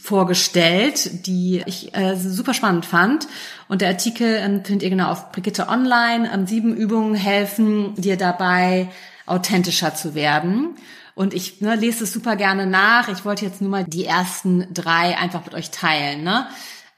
vorgestellt, 0.00 1.26
die 1.26 1.62
ich 1.66 1.94
äh, 1.94 2.16
super 2.16 2.54
spannend 2.54 2.86
fand. 2.86 3.28
Und 3.68 3.82
der 3.82 3.88
Artikel 3.88 4.36
ähm, 4.36 4.64
findet 4.64 4.82
ihr 4.82 4.90
genau 4.90 5.10
auf 5.10 5.30
Brigitte 5.30 5.68
Online. 5.68 6.30
Ähm, 6.32 6.46
sieben 6.46 6.74
Übungen 6.74 7.14
helfen 7.14 7.94
dir 7.96 8.16
dabei, 8.16 8.88
authentischer 9.26 9.94
zu 9.94 10.14
werden. 10.14 10.76
Und 11.14 11.34
ich 11.34 11.60
ne, 11.60 11.76
lese 11.76 12.04
es 12.04 12.12
super 12.12 12.36
gerne 12.36 12.66
nach. 12.66 13.08
Ich 13.08 13.24
wollte 13.24 13.44
jetzt 13.44 13.60
nur 13.60 13.70
mal 13.70 13.84
die 13.84 14.06
ersten 14.06 14.72
drei 14.72 15.18
einfach 15.18 15.44
mit 15.44 15.54
euch 15.54 15.70
teilen. 15.70 16.24
Ne? 16.24 16.46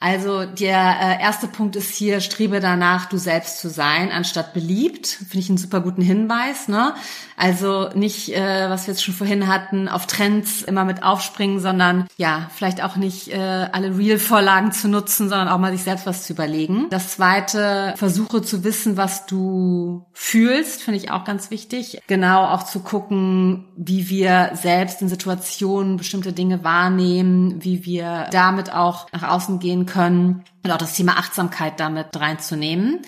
Also 0.02 0.44
der 0.46 0.96
äh, 1.00 1.22
erste 1.22 1.46
Punkt 1.46 1.76
ist 1.76 1.94
hier, 1.94 2.20
strebe 2.20 2.58
danach, 2.58 3.08
du 3.08 3.18
selbst 3.18 3.60
zu 3.60 3.70
sein, 3.70 4.10
anstatt 4.10 4.52
beliebt. 4.52 5.06
Finde 5.06 5.38
ich 5.38 5.48
einen 5.48 5.58
super 5.58 5.80
guten 5.80 6.02
Hinweis. 6.02 6.66
Ne? 6.66 6.94
Also 7.36 7.88
nicht, 7.94 8.34
äh, 8.34 8.68
was 8.68 8.88
wir 8.88 8.94
jetzt 8.94 9.04
schon 9.04 9.14
vorhin 9.14 9.46
hatten, 9.46 9.88
auf 9.88 10.08
Trends 10.08 10.62
immer 10.62 10.84
mit 10.84 11.04
aufspringen, 11.04 11.60
sondern 11.60 12.08
ja, 12.16 12.50
vielleicht 12.52 12.82
auch 12.82 12.96
nicht 12.96 13.28
äh, 13.32 13.68
alle 13.70 13.96
Real-Vorlagen 13.96 14.72
zu 14.72 14.88
nutzen, 14.88 15.28
sondern 15.28 15.46
auch 15.46 15.58
mal 15.58 15.70
sich 15.70 15.84
selbst 15.84 16.04
was 16.04 16.24
zu 16.24 16.32
überlegen. 16.32 16.88
Das 16.90 17.12
zweite, 17.12 17.94
versuche 17.96 18.42
zu 18.42 18.64
wissen, 18.64 18.96
was 18.96 19.26
du 19.26 20.04
fühlst, 20.12 20.82
finde 20.82 20.98
ich 20.98 21.12
auch 21.12 21.22
ganz 21.22 21.52
wichtig. 21.52 22.00
Genau 22.08 22.46
auch 22.46 22.64
zu 22.64 22.80
gucken, 22.80 23.66
wie 23.76 24.08
wir 24.08 24.50
selbst 24.54 25.00
in 25.00 25.08
Situationen 25.08 25.96
bestimmte 25.96 26.32
Dinge 26.32 26.64
wahrnehmen, 26.64 27.62
wie 27.62 27.84
wir 27.84 28.26
damit 28.32 28.72
auch 28.72 29.06
nach 29.12 29.28
außen 29.28 29.60
gehen 29.60 29.86
können 29.86 29.91
und 29.96 30.70
auch 30.70 30.78
das 30.78 30.94
Thema 30.94 31.18
Achtsamkeit 31.18 31.80
damit 31.80 32.08
reinzunehmen. 32.18 33.00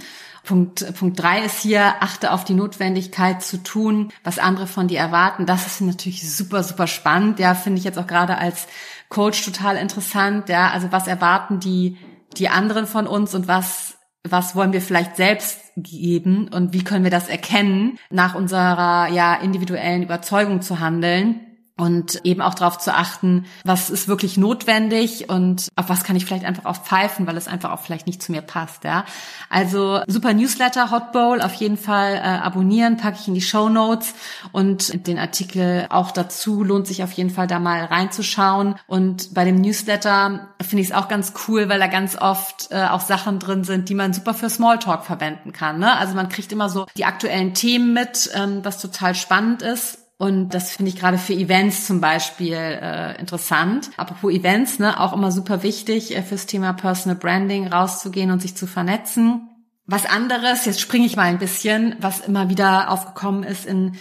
Punkt, 0.45 0.95
Punkt 0.99 1.21
drei 1.21 1.43
ist 1.45 1.61
hier, 1.61 1.95
achte 2.01 2.31
auf 2.31 2.45
die 2.45 2.55
Notwendigkeit 2.55 3.43
zu 3.43 3.63
tun, 3.63 4.13
was 4.23 4.39
andere 4.39 4.67
von 4.67 4.89
dir 4.89 4.99
erwarten. 4.99 5.47
Das 5.47 5.67
ist 5.67 5.81
natürlich 5.81 6.31
super, 6.31 6.63
super 6.63 6.87
spannend. 6.87 7.39
Ja, 7.39 7.55
finde 7.55 7.79
ich 7.79 7.85
jetzt 7.85 7.99
auch 7.99 8.07
gerade 8.07 8.37
als 8.37 8.67
Coach 9.09 9.45
total 9.45 9.77
interessant. 9.77 10.49
Ja, 10.51 10.71
also 10.71 10.93
was 10.93 11.07
erwarten 11.07 11.61
die, 11.61 11.97
die 12.37 12.51
anderen 12.51 12.87
von 12.87 13.07
uns 13.07 13.35
und 13.35 13.49
was, 13.49 13.97
was 14.23 14.55
wollen 14.55 14.73
wir 14.73 14.83
vielleicht 14.83 15.17
selbst 15.17 15.61
geben 15.77 16.49
und 16.49 16.75
wie 16.75 16.85
können 16.85 17.05
wir 17.05 17.11
das 17.11 17.29
erkennen, 17.29 17.99
nach 18.11 18.35
unserer, 18.35 19.09
ja, 19.09 19.35
individuellen 19.35 20.03
Überzeugung 20.03 20.61
zu 20.61 20.79
handeln 20.79 21.41
und 21.77 22.25
eben 22.25 22.41
auch 22.41 22.55
darauf 22.55 22.79
zu 22.79 22.95
achten, 22.95 23.47
was 23.65 23.91
ist 23.91 24.07
wirklich 24.07 24.37
notwendig 24.37 25.29
und 25.29 25.69
auf 25.75 25.89
was 25.89 26.05
kann 26.05 26.15
ich 26.15 26.25
vielleicht 26.25 26.45
einfach 26.45 26.67
auch 26.67 26.77
pfeifen, 26.77 27.27
weil 27.27 27.37
es 27.37 27.49
einfach 27.49 27.73
auch 27.73 27.81
vielleicht 27.81 28.07
nicht 28.07 28.23
zu 28.23 28.31
mir 28.31 28.43
passt, 28.43 28.85
ja. 28.85 29.05
Also 29.51 30.01
super 30.07 30.35
Newsletter, 30.35 30.93
Hot 30.93 31.11
Bowl, 31.11 31.41
auf 31.41 31.55
jeden 31.55 31.77
Fall 31.77 32.15
äh, 32.15 32.21
abonnieren, 32.21 32.97
packe 32.97 33.19
ich 33.21 33.27
in 33.27 33.35
die 33.35 33.41
Show 33.41 33.69
Notes 33.69 34.15
und 34.53 35.07
den 35.09 35.19
Artikel 35.19 35.87
auch 35.91 36.13
dazu 36.13 36.63
lohnt 36.63 36.87
sich 36.87 37.03
auf 37.03 37.13
jeden 37.13 37.31
Fall 37.31 37.49
da 37.49 37.59
mal 37.59 37.85
reinzuschauen 37.85 38.77
und 38.87 39.35
bei 39.35 39.45
dem 39.45 39.57
Newsletter 39.57 40.49
finde 40.61 40.83
ich 40.83 40.91
es 40.91 40.95
auch 40.95 41.09
ganz 41.09 41.33
cool, 41.49 41.69
weil 41.69 41.81
da 41.81 41.89
ganz 41.89 42.17
oft 42.17 42.69
äh, 42.71 42.85
auch 42.85 43.01
Sachen 43.01 43.41
drin 43.41 43.65
sind, 43.65 43.89
die 43.89 43.95
man 43.95 44.13
super 44.13 44.35
für 44.35 44.49
Smalltalk 44.49 45.05
verwenden 45.05 45.53
kann, 45.53 45.81
ne? 45.81 45.97
Also 45.97 46.15
man 46.15 46.29
kriegt 46.29 46.53
immer 46.53 46.69
so 46.69 46.87
die 46.97 47.05
aktuellen 47.05 47.53
Themen 47.53 47.93
mit, 47.93 48.31
ähm, 48.35 48.61
was 48.63 48.81
total 48.81 49.17
spannend 49.17 49.63
ist 49.63 50.04
und 50.25 50.55
das 50.55 50.71
finde 50.71 50.89
ich 50.89 50.97
gerade 50.97 51.19
für 51.19 51.35
Events 51.35 51.87
zum 51.87 52.01
Beispiel 52.01 52.55
äh, 52.55 53.21
interessant. 53.21 53.91
Apropos 53.99 54.33
Events, 54.33 54.79
ne, 54.79 54.99
auch 54.99 55.13
immer 55.13 55.31
super 55.31 55.63
wichtig, 55.63 56.17
äh, 56.17 56.23
fürs 56.23 56.47
Thema 56.47 56.73
Personal 56.73 57.19
Branding 57.19 57.67
rauszugehen 57.67 58.31
und 58.31 58.41
sich 58.41 58.57
zu 58.57 58.67
vernetzen. 58.67 59.51
Was 59.85 60.07
anderes, 60.07 60.65
jetzt 60.65 60.81
springe 60.81 61.05
ich 61.05 61.17
mal 61.17 61.25
ein 61.25 61.39
bisschen, 61.39 61.97
was 62.01 62.21
immer 62.21 62.49
wieder 62.49 62.91
aufgekommen 62.91 63.43
ist 63.43 63.67
in 63.67 63.97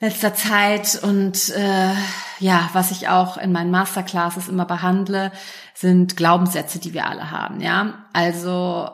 letzter 0.00 0.32
Zeit 0.34 0.98
und 1.02 1.50
äh, 1.50 1.92
ja, 2.38 2.70
was 2.72 2.90
ich 2.90 3.08
auch 3.08 3.36
in 3.36 3.52
meinen 3.52 3.70
Masterclasses 3.70 4.48
immer 4.48 4.64
behandle, 4.64 5.30
sind 5.74 6.16
Glaubenssätze, 6.16 6.78
die 6.78 6.94
wir 6.94 7.06
alle 7.06 7.30
haben. 7.30 7.60
Ja, 7.60 8.06
also 8.14 8.88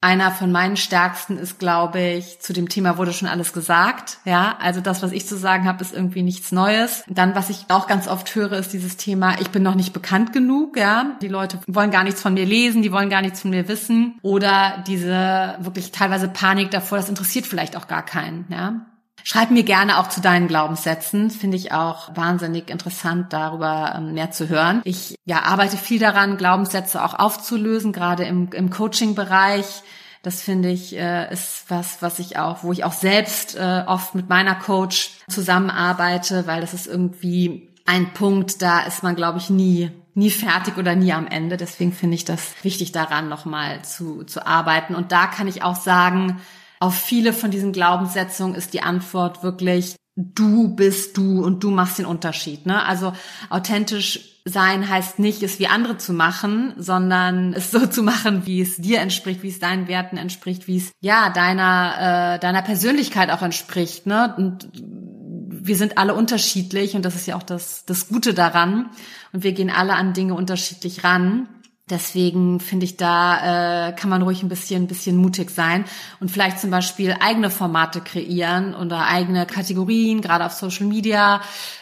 einer 0.00 0.30
von 0.30 0.52
meinen 0.52 0.76
stärksten 0.76 1.38
ist, 1.38 1.58
glaube 1.58 2.00
ich, 2.00 2.38
zu 2.40 2.52
dem 2.52 2.68
Thema 2.68 2.98
wurde 2.98 3.12
schon 3.12 3.28
alles 3.28 3.52
gesagt. 3.52 4.18
Ja, 4.24 4.56
also 4.60 4.80
das, 4.80 5.02
was 5.02 5.10
ich 5.10 5.26
zu 5.26 5.36
sagen 5.36 5.66
habe, 5.66 5.82
ist 5.82 5.92
irgendwie 5.92 6.22
nichts 6.22 6.52
Neues. 6.52 7.02
Dann, 7.08 7.34
was 7.34 7.50
ich 7.50 7.66
auch 7.68 7.88
ganz 7.88 8.06
oft 8.06 8.34
höre, 8.34 8.52
ist 8.52 8.72
dieses 8.72 8.96
Thema, 8.96 9.40
ich 9.40 9.50
bin 9.50 9.64
noch 9.64 9.74
nicht 9.74 9.92
bekannt 9.92 10.32
genug. 10.32 10.76
Ja, 10.76 11.16
die 11.20 11.28
Leute 11.28 11.58
wollen 11.66 11.90
gar 11.90 12.04
nichts 12.04 12.22
von 12.22 12.34
mir 12.34 12.46
lesen, 12.46 12.82
die 12.82 12.92
wollen 12.92 13.10
gar 13.10 13.22
nichts 13.22 13.40
von 13.40 13.50
mir 13.50 13.66
wissen. 13.66 14.18
Oder 14.22 14.84
diese 14.86 15.56
wirklich 15.58 15.90
teilweise 15.90 16.28
Panik 16.28 16.70
davor, 16.70 16.98
das 16.98 17.08
interessiert 17.08 17.46
vielleicht 17.46 17.76
auch 17.76 17.88
gar 17.88 18.04
keinen. 18.04 18.46
Ja, 18.50 18.86
Schreib 19.30 19.50
mir 19.50 19.62
gerne 19.62 19.98
auch 19.98 20.08
zu 20.08 20.22
deinen 20.22 20.48
Glaubenssätzen. 20.48 21.30
Finde 21.30 21.58
ich 21.58 21.70
auch 21.70 22.16
wahnsinnig 22.16 22.70
interessant, 22.70 23.30
darüber 23.34 23.92
ähm, 23.94 24.14
mehr 24.14 24.30
zu 24.30 24.48
hören. 24.48 24.80
Ich 24.84 25.16
ja, 25.26 25.42
arbeite 25.42 25.76
viel 25.76 25.98
daran, 25.98 26.38
Glaubenssätze 26.38 27.04
auch 27.04 27.12
aufzulösen, 27.12 27.92
gerade 27.92 28.24
im, 28.24 28.48
im 28.54 28.70
Coaching-Bereich. 28.70 29.82
Das 30.22 30.40
finde 30.40 30.70
ich 30.70 30.96
äh, 30.96 31.30
ist 31.30 31.66
was, 31.68 32.00
was 32.00 32.20
ich 32.20 32.38
auch, 32.38 32.64
wo 32.64 32.72
ich 32.72 32.84
auch 32.84 32.94
selbst 32.94 33.54
äh, 33.54 33.84
oft 33.86 34.14
mit 34.14 34.30
meiner 34.30 34.54
Coach 34.54 35.10
zusammenarbeite, 35.28 36.46
weil 36.46 36.62
das 36.62 36.72
ist 36.72 36.86
irgendwie 36.86 37.68
ein 37.84 38.14
Punkt, 38.14 38.62
da 38.62 38.80
ist 38.80 39.02
man, 39.02 39.14
glaube 39.14 39.36
ich, 39.36 39.50
nie 39.50 39.90
nie 40.14 40.30
fertig 40.30 40.78
oder 40.78 40.96
nie 40.96 41.12
am 41.12 41.26
Ende. 41.26 41.58
Deswegen 41.58 41.92
finde 41.92 42.14
ich 42.14 42.24
das 42.24 42.54
wichtig 42.62 42.92
daran, 42.92 43.28
nochmal 43.28 43.82
zu, 43.82 44.24
zu 44.24 44.46
arbeiten. 44.46 44.94
Und 44.94 45.12
da 45.12 45.26
kann 45.26 45.46
ich 45.46 45.62
auch 45.62 45.76
sagen, 45.76 46.40
auf 46.80 46.94
viele 46.94 47.32
von 47.32 47.50
diesen 47.50 47.72
Glaubenssetzungen 47.72 48.54
ist 48.54 48.72
die 48.72 48.82
Antwort 48.82 49.42
wirklich, 49.42 49.96
du 50.18 50.74
bist 50.74 51.16
du 51.16 51.44
und 51.44 51.62
du 51.62 51.70
machst 51.70 51.98
den 51.98 52.06
Unterschied. 52.06 52.66
Ne? 52.66 52.84
Also 52.84 53.12
authentisch 53.50 54.40
sein 54.44 54.88
heißt 54.88 55.18
nicht, 55.18 55.42
es 55.42 55.58
wie 55.58 55.68
andere 55.68 55.98
zu 55.98 56.12
machen, 56.12 56.74
sondern 56.76 57.52
es 57.52 57.70
so 57.70 57.86
zu 57.86 58.02
machen, 58.02 58.46
wie 58.46 58.60
es 58.60 58.76
dir 58.76 59.00
entspricht, 59.00 59.42
wie 59.42 59.48
es 59.48 59.60
deinen 59.60 59.86
Werten 59.86 60.16
entspricht, 60.16 60.66
wie 60.66 60.78
es 60.78 60.90
ja 61.00 61.30
deiner 61.30 62.34
äh, 62.34 62.38
deiner 62.40 62.62
Persönlichkeit 62.62 63.30
auch 63.30 63.42
entspricht. 63.42 64.06
Ne? 64.06 64.34
Und 64.36 64.70
wir 64.74 65.76
sind 65.76 65.98
alle 65.98 66.14
unterschiedlich 66.14 66.94
und 66.96 67.04
das 67.04 67.14
ist 67.14 67.26
ja 67.26 67.36
auch 67.36 67.42
das 67.42 67.84
das 67.84 68.08
Gute 68.08 68.34
daran. 68.34 68.90
Und 69.32 69.44
wir 69.44 69.52
gehen 69.52 69.70
alle 69.70 69.94
an 69.94 70.14
Dinge 70.14 70.34
unterschiedlich 70.34 71.04
ran. 71.04 71.48
Deswegen 71.90 72.60
finde 72.60 72.84
ich, 72.84 72.96
da 72.96 73.88
äh, 73.88 73.92
kann 73.92 74.10
man 74.10 74.22
ruhig 74.22 74.42
ein 74.42 74.48
bisschen, 74.48 74.84
ein 74.84 74.86
bisschen 74.86 75.16
mutig 75.16 75.50
sein 75.50 75.84
und 76.20 76.30
vielleicht 76.30 76.60
zum 76.60 76.70
Beispiel 76.70 77.16
eigene 77.20 77.50
Formate 77.50 78.00
kreieren 78.00 78.74
oder 78.74 79.06
eigene 79.06 79.46
Kategorien, 79.46 80.20
gerade 80.20 80.44
auf 80.46 80.52
Social 80.52 80.86
Media. 80.86 81.40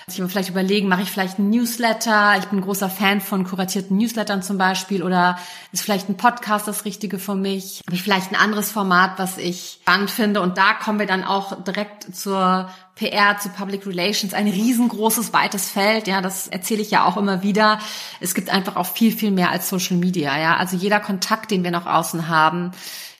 Ich 0.08 0.20
mir 0.20 0.28
vielleicht 0.28 0.50
überlegen, 0.50 0.86
mache 0.86 1.02
ich 1.02 1.10
vielleicht 1.10 1.40
einen 1.40 1.50
Newsletter? 1.50 2.36
Ich 2.38 2.44
bin 2.44 2.60
ein 2.60 2.62
großer 2.62 2.88
Fan 2.88 3.20
von 3.20 3.42
kuratierten 3.42 3.96
Newslettern 3.96 4.40
zum 4.40 4.56
Beispiel 4.56 5.02
oder 5.02 5.36
ist 5.72 5.82
vielleicht 5.82 6.08
ein 6.08 6.16
Podcast 6.16 6.68
das 6.68 6.84
Richtige 6.84 7.18
für 7.18 7.34
mich? 7.34 7.82
Habe 7.84 7.96
ich 7.96 8.04
vielleicht 8.04 8.30
ein 8.30 8.36
anderes 8.36 8.70
Format, 8.70 9.18
was 9.18 9.36
ich 9.36 9.80
spannend 9.82 10.12
finde? 10.12 10.42
Und 10.42 10.58
da 10.58 10.74
kommen 10.74 11.00
wir 11.00 11.08
dann 11.08 11.24
auch 11.24 11.60
direkt 11.64 12.14
zur 12.14 12.70
PR 12.94 13.38
zu 13.40 13.48
Public 13.48 13.84
Relations 13.84 14.32
ein 14.32 14.46
riesengroßes, 14.46 15.32
weites 15.32 15.70
Feld. 15.70 16.06
Ja, 16.06 16.20
das 16.20 16.46
erzähle 16.46 16.82
ich 16.82 16.92
ja 16.92 17.04
auch 17.04 17.16
immer 17.16 17.42
wieder. 17.42 17.80
Es 18.20 18.36
gibt 18.36 18.48
einfach 18.48 18.76
auch 18.76 18.86
viel, 18.86 19.10
viel 19.10 19.32
mehr 19.32 19.50
als 19.50 19.68
Social 19.68 19.96
Media. 19.96 20.38
Ja, 20.38 20.56
also 20.56 20.76
jeder 20.76 21.00
Kontakt, 21.00 21.50
den 21.50 21.64
wir 21.64 21.72
nach 21.72 21.86
außen 21.86 22.28
haben, 22.28 22.70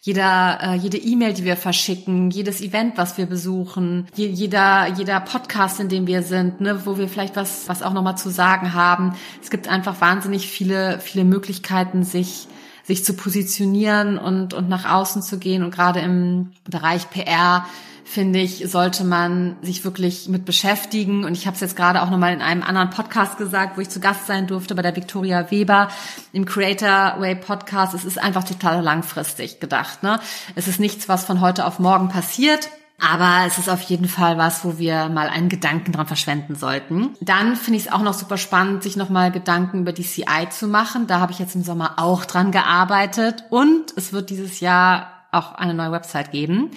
jeder, 0.06 0.60
äh, 0.62 0.75
jede 0.76 0.98
E-Mail, 0.98 1.32
die 1.32 1.42
wir 1.42 1.56
verschicken, 1.56 2.30
jedes 2.30 2.60
Event, 2.60 2.96
was 2.96 3.18
wir 3.18 3.26
besuchen, 3.26 4.06
je, 4.14 4.28
jeder, 4.28 4.86
jeder 4.96 5.18
Podcast, 5.18 5.80
in 5.80 5.88
dem 5.88 6.06
wir 6.06 6.22
sind, 6.22 6.60
ne, 6.60 6.86
wo 6.86 6.96
wir 6.96 7.08
vielleicht 7.08 7.34
was, 7.34 7.68
was 7.68 7.82
auch 7.82 7.92
nochmal 7.92 8.16
zu 8.16 8.30
sagen 8.30 8.72
haben. 8.72 9.16
Es 9.42 9.50
gibt 9.50 9.66
einfach 9.66 10.00
wahnsinnig 10.00 10.46
viele, 10.46 11.00
viele 11.00 11.25
Möglichkeiten, 11.25 12.04
sich 12.04 12.46
sich 12.84 13.04
zu 13.04 13.14
positionieren 13.14 14.16
und, 14.16 14.54
und 14.54 14.68
nach 14.68 14.88
außen 14.88 15.20
zu 15.20 15.40
gehen. 15.40 15.64
Und 15.64 15.75
gerade 15.75 15.98
im 15.98 16.52
Bereich 16.70 17.10
PR 17.10 17.66
finde 18.06 18.38
ich, 18.38 18.62
sollte 18.70 19.04
man 19.04 19.56
sich 19.62 19.84
wirklich 19.84 20.28
mit 20.28 20.44
beschäftigen. 20.44 21.25
Und 21.25 21.36
ich 21.36 21.46
habe 21.46 21.56
es 21.56 21.60
jetzt 21.60 21.76
gerade 21.76 22.02
auch 22.02 22.10
nochmal 22.10 22.32
in 22.32 22.40
einem 22.40 22.62
anderen 22.62 22.90
Podcast 22.90 23.36
gesagt, 23.36 23.76
wo 23.76 23.80
ich 23.80 23.90
zu 23.90 24.00
Gast 24.00 24.26
sein 24.26 24.46
durfte 24.46 24.75
bei 24.75 24.82
der 24.82 24.94
Victoria 24.94 25.50
Weber 25.50 25.88
im 26.32 26.44
Creator 26.44 27.16
Way 27.18 27.34
Podcast. 27.36 27.94
Es 27.94 28.04
ist 28.04 28.18
einfach 28.22 28.44
total 28.44 28.80
langfristig 28.82 29.60
gedacht. 29.60 30.02
Ne? 30.02 30.20
Es 30.54 30.68
ist 30.68 30.78
nichts, 30.78 31.08
was 31.08 31.25
von 31.25 31.40
heute 31.40 31.66
auf 31.66 31.78
morgen 31.78 32.08
passiert. 32.08 32.70
Aber 32.98 33.46
es 33.46 33.58
ist 33.58 33.68
auf 33.68 33.82
jeden 33.82 34.08
Fall 34.08 34.38
was, 34.38 34.64
wo 34.64 34.78
wir 34.78 35.10
mal 35.10 35.28
einen 35.28 35.50
Gedanken 35.50 35.92
dran 35.92 36.06
verschwenden 36.06 36.54
sollten. 36.54 37.10
Dann 37.20 37.56
finde 37.56 37.78
ich 37.78 37.86
es 37.86 37.92
auch 37.92 38.00
noch 38.00 38.14
super 38.14 38.38
spannend, 38.38 38.82
sich 38.82 38.96
nochmal 38.96 39.30
Gedanken 39.30 39.80
über 39.80 39.92
die 39.92 40.04
CI 40.04 40.48
zu 40.48 40.66
machen. 40.66 41.06
Da 41.06 41.20
habe 41.20 41.32
ich 41.32 41.38
jetzt 41.38 41.54
im 41.54 41.62
Sommer 41.62 41.94
auch 41.98 42.25
dran 42.25 42.52
gearbeitet. 42.52 43.44
Und 43.50 43.92
es 43.96 44.14
wird 44.14 44.30
dieses 44.30 44.60
Jahr 44.60 45.10
auch 45.32 45.52
eine 45.52 45.75
neue 45.75 45.92
Website 45.92 46.32
geben. 46.32 46.70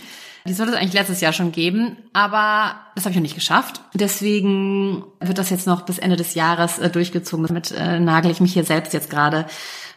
Die 0.50 0.56
sollte 0.56 0.74
es 0.74 0.79
eigentlich 0.79 0.94
letztes 0.94 1.22
Jahr 1.22 1.32
schon 1.32 1.51
geben, 1.51 1.96
aber 2.12 2.79
das 2.96 3.06
habe 3.06 3.12
ich 3.12 3.18
noch 3.18 3.22
nicht 3.22 3.36
geschafft. 3.36 3.82
Deswegen 3.94 5.03
wird 5.20 5.38
das 5.38 5.51
jetzt 5.51 5.68
noch 5.68 5.84
bis 5.84 6.00
Ende 6.00 6.15
des 6.15 6.34
Jahres 6.34 6.79
äh, 6.79 6.89
durchgezogen. 6.89 7.46
Damit 7.46 7.70
äh, 7.70 8.00
nagel 8.00 8.32
ich 8.32 8.41
mich 8.41 8.53
hier 8.53 8.63
selbst 8.63 8.91
jetzt 8.94 9.12
gerade 9.12 9.46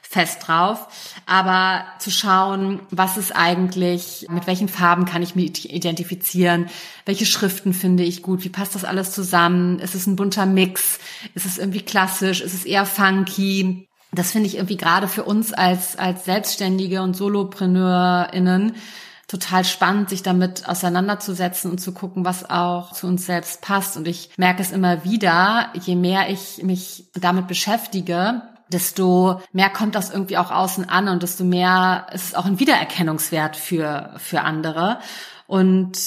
fest 0.03 0.47
drauf. 0.47 0.89
Aber 1.25 1.87
zu 1.99 2.11
schauen, 2.11 2.81
was 2.91 3.17
ist 3.17 3.35
eigentlich, 3.35 4.27
mit 4.29 4.47
welchen 4.47 4.69
Farben 4.69 5.07
kann 5.07 5.23
ich 5.23 5.35
mich 5.35 5.73
identifizieren, 5.73 6.69
welche 7.07 7.25
Schriften 7.25 7.73
finde 7.73 8.03
ich 8.03 8.21
gut, 8.23 8.45
wie 8.45 8.51
passt 8.51 8.75
das 8.75 8.85
alles 8.85 9.13
zusammen, 9.13 9.79
ist 9.79 9.95
es 9.95 10.07
ein 10.07 10.17
bunter 10.17 10.45
Mix, 10.45 10.99
ist 11.35 11.47
es 11.47 11.57
irgendwie 11.57 11.81
klassisch, 11.81 12.43
ist 12.43 12.53
es 12.53 12.67
eher 12.67 12.85
funky. 12.85 13.89
Das 14.13 14.33
finde 14.33 14.49
ich 14.49 14.57
irgendwie 14.57 14.77
gerade 14.77 15.09
für 15.09 15.25
uns 15.25 15.55
als, 15.55 15.97
als 15.97 16.27
Selbstständige 16.27 17.01
und 17.01 17.17
SolopreneurInnen 17.17 18.75
total 19.33 19.65
spannend, 19.65 20.11
sich 20.11 20.23
damit 20.23 20.69
auseinanderzusetzen 20.69 21.71
und 21.71 21.79
zu 21.79 21.93
gucken, 21.93 22.27
was 22.27 22.51
auch 22.51 22.93
zu 22.93 23.07
uns 23.07 23.25
selbst 23.25 23.63
passt. 23.63 23.97
Und 23.97 24.07
ich 24.07 24.29
merke 24.37 24.61
es 24.61 24.73
immer 24.73 25.05
wieder, 25.05 25.71
je 25.73 25.97
mehr 25.97 26.29
ich 26.29 26.63
mich 26.63 27.11
damit 27.15 27.49
beschäftige, 27.49 28.43
desto 28.69 29.41
mehr 29.53 29.71
kommt 29.71 29.95
das 29.95 30.11
irgendwie 30.11 30.37
auch 30.37 30.51
außen 30.51 30.87
an 30.87 31.09
und 31.09 31.23
desto 31.23 31.45
mehr 31.45 32.09
ist 32.13 32.27
es 32.27 32.35
auch 32.35 32.45
ein 32.45 32.61
Wiedererkennungswert 32.61 33.57
für, 33.57 34.13
für 34.19 34.43
andere. 34.43 34.99
Und 35.47 35.99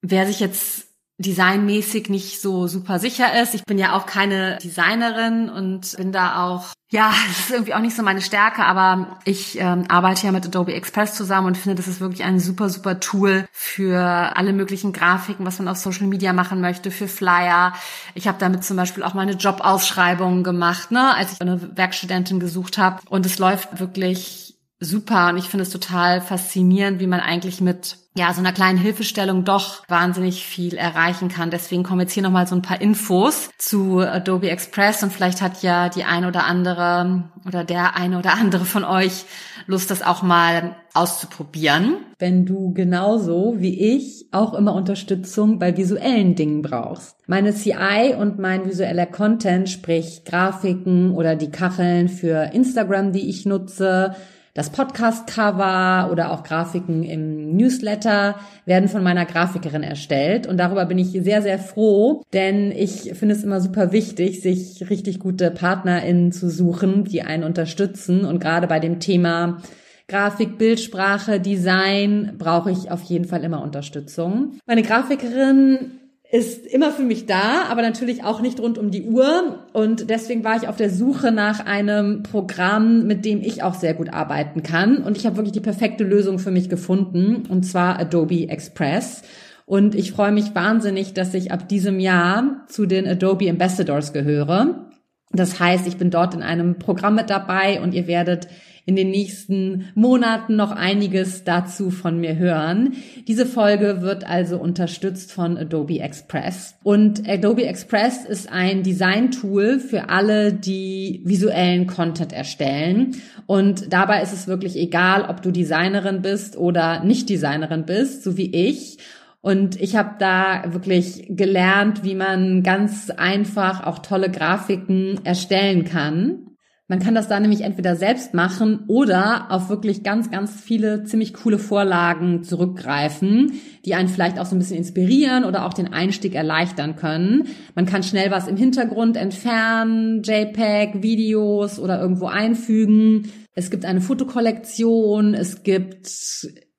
wer 0.00 0.26
sich 0.26 0.40
jetzt 0.40 0.86
designmäßig 1.18 2.08
nicht 2.08 2.40
so 2.40 2.66
super 2.66 2.98
sicher 2.98 3.40
ist. 3.40 3.54
Ich 3.54 3.64
bin 3.64 3.78
ja 3.78 3.94
auch 3.96 4.06
keine 4.06 4.58
Designerin 4.62 5.48
und 5.48 5.96
bin 5.96 6.12
da 6.12 6.44
auch, 6.44 6.66
ja, 6.90 7.12
es 7.30 7.40
ist 7.40 7.50
irgendwie 7.50 7.74
auch 7.74 7.80
nicht 7.80 7.96
so 7.96 8.02
meine 8.02 8.20
Stärke, 8.20 8.64
aber 8.64 9.18
ich 9.24 9.58
ähm, 9.60 9.84
arbeite 9.88 10.26
ja 10.26 10.32
mit 10.32 10.46
Adobe 10.46 10.74
Express 10.74 11.14
zusammen 11.14 11.48
und 11.48 11.56
finde, 11.56 11.76
das 11.76 11.88
ist 11.88 12.00
wirklich 12.00 12.24
ein 12.24 12.40
super, 12.40 12.68
super 12.68 13.00
Tool 13.00 13.46
für 13.52 14.00
alle 14.36 14.52
möglichen 14.52 14.92
Grafiken, 14.92 15.46
was 15.46 15.58
man 15.58 15.68
auf 15.68 15.76
Social 15.76 16.06
Media 16.06 16.32
machen 16.32 16.60
möchte, 16.60 16.90
für 16.90 17.08
Flyer. 17.08 17.72
Ich 18.14 18.26
habe 18.26 18.38
damit 18.38 18.64
zum 18.64 18.76
Beispiel 18.76 19.02
auch 19.02 19.14
meine 19.14 19.32
Jobausschreibungen 19.32 20.42
gemacht, 20.42 20.90
ne, 20.90 21.14
als 21.14 21.32
ich 21.32 21.40
eine 21.40 21.76
Werkstudentin 21.76 22.40
gesucht 22.40 22.78
habe. 22.78 23.00
Und 23.08 23.26
es 23.26 23.38
läuft 23.38 23.78
wirklich 23.78 24.52
super 24.82 25.30
und 25.30 25.38
ich 25.38 25.48
finde 25.48 25.62
es 25.62 25.70
total 25.70 26.20
faszinierend, 26.20 27.00
wie 27.00 27.06
man 27.06 27.20
eigentlich 27.20 27.60
mit 27.60 27.96
ja, 28.14 28.34
so 28.34 28.40
einer 28.40 28.52
kleinen 28.52 28.76
Hilfestellung 28.78 29.44
doch 29.44 29.88
wahnsinnig 29.88 30.44
viel 30.44 30.74
erreichen 30.74 31.30
kann. 31.30 31.50
Deswegen 31.50 31.82
kommen 31.82 32.00
jetzt 32.00 32.12
hier 32.12 32.22
nochmal 32.22 32.46
so 32.46 32.54
ein 32.54 32.60
paar 32.60 32.80
Infos 32.80 33.48
zu 33.56 34.00
Adobe 34.00 34.50
Express 34.50 35.02
und 35.02 35.12
vielleicht 35.12 35.40
hat 35.40 35.62
ja 35.62 35.88
die 35.88 36.04
eine 36.04 36.28
oder 36.28 36.44
andere 36.44 37.30
oder 37.46 37.64
der 37.64 37.96
eine 37.96 38.18
oder 38.18 38.34
andere 38.34 38.66
von 38.66 38.84
euch 38.84 39.24
Lust, 39.66 39.90
das 39.90 40.02
auch 40.02 40.22
mal 40.22 40.76
auszuprobieren. 40.92 41.96
Wenn 42.18 42.44
du 42.44 42.74
genauso 42.74 43.54
wie 43.58 43.94
ich 43.96 44.26
auch 44.32 44.52
immer 44.52 44.74
Unterstützung 44.74 45.58
bei 45.58 45.76
visuellen 45.76 46.34
Dingen 46.34 46.60
brauchst. 46.60 47.16
Meine 47.26 47.54
CI 47.54 48.14
und 48.18 48.38
mein 48.38 48.66
visueller 48.66 49.06
Content, 49.06 49.70
sprich 49.70 50.24
Grafiken 50.24 51.12
oder 51.12 51.36
die 51.36 51.50
Kacheln 51.50 52.08
für 52.08 52.50
Instagram, 52.52 53.12
die 53.12 53.30
ich 53.30 53.46
nutze, 53.46 54.16
das 54.54 54.70
Podcast-Cover 54.70 56.10
oder 56.12 56.30
auch 56.30 56.42
Grafiken 56.42 57.04
im 57.04 57.56
Newsletter 57.56 58.36
werden 58.66 58.88
von 58.88 59.02
meiner 59.02 59.24
Grafikerin 59.24 59.82
erstellt 59.82 60.46
und 60.46 60.58
darüber 60.58 60.84
bin 60.84 60.98
ich 60.98 61.12
sehr, 61.12 61.40
sehr 61.40 61.58
froh, 61.58 62.22
denn 62.34 62.70
ich 62.70 63.14
finde 63.14 63.34
es 63.34 63.44
immer 63.44 63.60
super 63.60 63.92
wichtig, 63.92 64.42
sich 64.42 64.90
richtig 64.90 65.20
gute 65.20 65.50
PartnerInnen 65.50 66.32
zu 66.32 66.50
suchen, 66.50 67.04
die 67.04 67.22
einen 67.22 67.44
unterstützen 67.44 68.24
und 68.24 68.40
gerade 68.40 68.66
bei 68.66 68.78
dem 68.78 69.00
Thema 69.00 69.62
Grafik, 70.08 70.58
Bildsprache, 70.58 71.40
Design 71.40 72.34
brauche 72.36 72.70
ich 72.70 72.90
auf 72.90 73.02
jeden 73.04 73.24
Fall 73.24 73.44
immer 73.44 73.62
Unterstützung. 73.62 74.58
Meine 74.66 74.82
Grafikerin 74.82 76.01
ist 76.32 76.66
immer 76.66 76.90
für 76.92 77.02
mich 77.02 77.26
da, 77.26 77.64
aber 77.68 77.82
natürlich 77.82 78.24
auch 78.24 78.40
nicht 78.40 78.58
rund 78.58 78.78
um 78.78 78.90
die 78.90 79.02
Uhr. 79.02 79.66
Und 79.74 80.08
deswegen 80.08 80.42
war 80.42 80.56
ich 80.56 80.66
auf 80.66 80.76
der 80.76 80.88
Suche 80.88 81.30
nach 81.30 81.66
einem 81.66 82.22
Programm, 82.22 83.06
mit 83.06 83.26
dem 83.26 83.42
ich 83.42 83.62
auch 83.62 83.74
sehr 83.74 83.92
gut 83.92 84.10
arbeiten 84.10 84.62
kann. 84.62 85.04
Und 85.04 85.18
ich 85.18 85.26
habe 85.26 85.36
wirklich 85.36 85.52
die 85.52 85.60
perfekte 85.60 86.04
Lösung 86.04 86.38
für 86.38 86.50
mich 86.50 86.70
gefunden, 86.70 87.44
und 87.50 87.64
zwar 87.64 87.98
Adobe 87.98 88.48
Express. 88.48 89.20
Und 89.66 89.94
ich 89.94 90.12
freue 90.12 90.32
mich 90.32 90.54
wahnsinnig, 90.54 91.12
dass 91.12 91.34
ich 91.34 91.52
ab 91.52 91.68
diesem 91.68 92.00
Jahr 92.00 92.64
zu 92.66 92.86
den 92.86 93.06
Adobe 93.06 93.50
Ambassadors 93.50 94.14
gehöre. 94.14 94.90
Das 95.32 95.60
heißt, 95.60 95.86
ich 95.86 95.98
bin 95.98 96.10
dort 96.10 96.32
in 96.32 96.42
einem 96.42 96.78
Programm 96.78 97.14
mit 97.14 97.28
dabei 97.28 97.82
und 97.82 97.92
ihr 97.92 98.06
werdet 98.06 98.48
in 98.84 98.96
den 98.96 99.10
nächsten 99.10 99.88
Monaten 99.94 100.56
noch 100.56 100.72
einiges 100.72 101.44
dazu 101.44 101.90
von 101.90 102.18
mir 102.18 102.36
hören. 102.36 102.94
Diese 103.28 103.46
Folge 103.46 104.02
wird 104.02 104.26
also 104.26 104.58
unterstützt 104.58 105.32
von 105.32 105.56
Adobe 105.56 106.00
Express. 106.00 106.74
Und 106.82 107.28
Adobe 107.28 107.64
Express 107.66 108.24
ist 108.24 108.50
ein 108.50 108.82
Design-Tool 108.82 109.78
für 109.78 110.08
alle, 110.08 110.52
die 110.52 111.20
visuellen 111.24 111.86
Content 111.86 112.32
erstellen. 112.32 113.16
Und 113.46 113.92
dabei 113.92 114.22
ist 114.22 114.32
es 114.32 114.48
wirklich 114.48 114.76
egal, 114.76 115.26
ob 115.28 115.42
du 115.42 115.52
Designerin 115.52 116.22
bist 116.22 116.56
oder 116.56 117.04
nicht 117.04 117.28
Designerin 117.28 117.84
bist, 117.86 118.24
so 118.24 118.36
wie 118.36 118.50
ich. 118.50 118.98
Und 119.42 119.80
ich 119.80 119.96
habe 119.96 120.14
da 120.18 120.72
wirklich 120.72 121.26
gelernt, 121.28 122.04
wie 122.04 122.14
man 122.14 122.62
ganz 122.62 123.10
einfach 123.10 123.84
auch 123.84 123.98
tolle 123.98 124.30
Grafiken 124.30 125.20
erstellen 125.24 125.84
kann. 125.84 126.51
Man 126.92 127.00
kann 127.00 127.14
das 127.14 127.26
da 127.26 127.40
nämlich 127.40 127.62
entweder 127.62 127.96
selbst 127.96 128.34
machen 128.34 128.80
oder 128.86 129.50
auf 129.50 129.70
wirklich 129.70 130.02
ganz, 130.02 130.30
ganz 130.30 130.60
viele 130.60 131.04
ziemlich 131.04 131.32
coole 131.32 131.58
Vorlagen 131.58 132.42
zurückgreifen, 132.42 133.52
die 133.86 133.94
einen 133.94 134.10
vielleicht 134.10 134.38
auch 134.38 134.44
so 134.44 134.54
ein 134.54 134.58
bisschen 134.58 134.76
inspirieren 134.76 135.44
oder 135.44 135.64
auch 135.64 135.72
den 135.72 135.90
Einstieg 135.90 136.34
erleichtern 136.34 136.94
können. 136.96 137.48
Man 137.74 137.86
kann 137.86 138.02
schnell 138.02 138.30
was 138.30 138.46
im 138.46 138.58
Hintergrund 138.58 139.16
entfernen, 139.16 140.22
JPEG, 140.22 141.02
Videos 141.02 141.78
oder 141.78 141.98
irgendwo 141.98 142.26
einfügen. 142.26 143.32
Es 143.54 143.70
gibt 143.70 143.86
eine 143.86 144.02
Fotokollektion, 144.02 145.32
es 145.32 145.62
gibt 145.62 146.10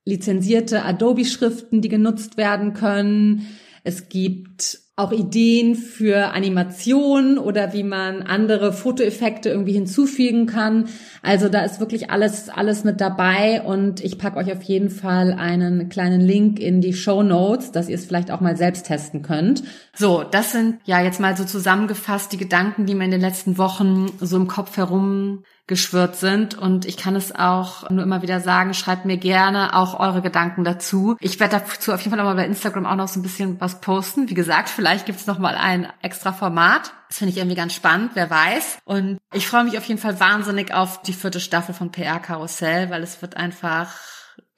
lizenzierte 0.05 0.85
Adobe-Schriften, 0.85 1.81
die 1.81 1.89
genutzt 1.89 2.37
werden 2.37 2.73
können. 2.73 3.47
Es 3.83 4.09
gibt 4.09 4.82
auch 4.95 5.11
Ideen 5.11 5.73
für 5.73 6.33
Animationen 6.33 7.39
oder 7.39 7.73
wie 7.73 7.81
man 7.81 8.21
andere 8.21 8.71
Fotoeffekte 8.71 9.49
irgendwie 9.49 9.73
hinzufügen 9.73 10.45
kann. 10.45 10.87
Also 11.23 11.49
da 11.49 11.61
ist 11.61 11.79
wirklich 11.79 12.11
alles, 12.11 12.49
alles 12.49 12.83
mit 12.83 13.01
dabei 13.01 13.63
und 13.63 14.03
ich 14.03 14.19
packe 14.19 14.37
euch 14.37 14.51
auf 14.51 14.61
jeden 14.61 14.91
Fall 14.91 15.33
einen 15.33 15.89
kleinen 15.89 16.21
Link 16.21 16.59
in 16.59 16.79
die 16.79 16.93
Show 16.93 17.23
Notes, 17.23 17.71
dass 17.71 17.89
ihr 17.89 17.95
es 17.95 18.05
vielleicht 18.05 18.29
auch 18.29 18.39
mal 18.39 18.55
selbst 18.55 18.85
testen 18.85 19.23
könnt. 19.23 19.63
So, 19.95 20.23
das 20.23 20.51
sind 20.51 20.77
ja 20.85 21.01
jetzt 21.01 21.19
mal 21.19 21.35
so 21.35 21.43
zusammengefasst 21.43 22.31
die 22.31 22.37
Gedanken, 22.37 22.85
die 22.85 22.93
mir 22.93 23.05
in 23.05 23.11
den 23.11 23.21
letzten 23.21 23.57
Wochen 23.57 24.11
so 24.19 24.37
im 24.37 24.47
Kopf 24.47 24.77
herum 24.77 25.43
geschwirrt 25.65 26.17
sind. 26.17 26.55
Und 26.55 26.85
ich 26.85 26.97
kann 26.97 27.15
es 27.15 27.33
auch 27.33 27.89
nur 27.89 28.03
immer 28.03 28.21
wieder 28.21 28.41
sagen, 28.41 28.73
schreibt 28.73 29.05
mir 29.05 29.17
gerne 29.17 29.75
auch 29.75 29.99
eure 29.99 30.21
Gedanken 30.21 30.63
dazu. 30.63 31.15
Ich 31.19 31.39
werde 31.39 31.59
dazu 31.59 31.93
auf 31.93 32.01
jeden 32.01 32.11
Fall 32.11 32.17
nochmal 32.17 32.35
bei 32.35 32.45
Instagram 32.45 32.85
auch 32.85 32.95
noch 32.95 33.07
so 33.07 33.19
ein 33.19 33.23
bisschen 33.23 33.61
was 33.61 33.79
posten. 33.79 34.29
Wie 34.29 34.33
gesagt, 34.33 34.69
vielleicht 34.69 35.05
gibt 35.05 35.19
es 35.19 35.27
nochmal 35.27 35.55
ein 35.55 35.87
extra 36.01 36.33
Format. 36.33 36.93
Das 37.07 37.19
finde 37.19 37.31
ich 37.31 37.37
irgendwie 37.37 37.55
ganz 37.55 37.73
spannend, 37.73 38.11
wer 38.15 38.29
weiß. 38.29 38.79
Und 38.83 39.19
ich 39.33 39.47
freue 39.47 39.63
mich 39.63 39.77
auf 39.77 39.85
jeden 39.85 40.01
Fall 40.01 40.19
wahnsinnig 40.19 40.73
auf 40.73 41.01
die 41.01 41.13
vierte 41.13 41.39
Staffel 41.39 41.73
von 41.73 41.91
PR 41.91 42.19
Karussell, 42.19 42.89
weil 42.89 43.03
es 43.03 43.21
wird 43.21 43.37
einfach 43.37 43.93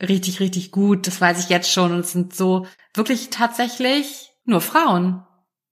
richtig, 0.02 0.40
richtig 0.40 0.72
gut. 0.72 1.06
Das 1.06 1.22
weiß 1.22 1.40
ich 1.40 1.50
jetzt 1.50 1.72
schon. 1.72 1.92
Und 1.92 2.00
es 2.00 2.14
sind 2.14 2.34
so 2.34 2.66
wirklich 2.96 3.30
tatsächlich 3.30 4.32
nur 4.46 4.62
Frauen 4.62 5.24